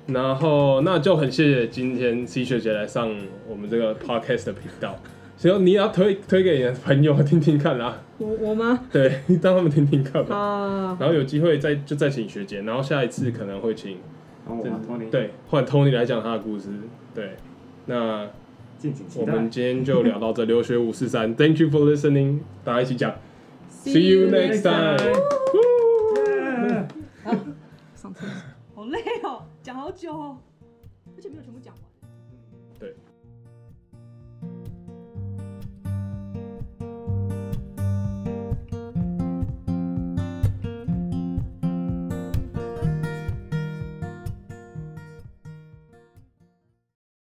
[0.05, 3.09] 然后那就很谢谢今天 C 学姐来上
[3.47, 4.99] 我们这个 podcast 的频道，
[5.37, 8.81] 所以，你也要推推给你的朋友听听看啦，我我吗？
[8.91, 10.35] 对，让他们听听看吧。
[10.35, 13.97] 啊，然后有机会再就再请学姐，然后下一次可能会请
[14.45, 16.67] 然后我 Tony 对，换 Tony 来讲他的故事。
[17.15, 17.37] 对，
[17.85, 18.27] 那
[18.83, 19.49] 敬请期待我们。
[19.49, 23.15] 今天就聊到这，留学五四三， Thank you for listening，大家一起讲
[23.71, 24.97] ，See you next time。
[27.95, 28.35] 上厕所，
[28.75, 30.37] 好累哦，讲好久哦，
[31.15, 31.62] 而且没有全部讲完。
[31.62, 31.62] 对。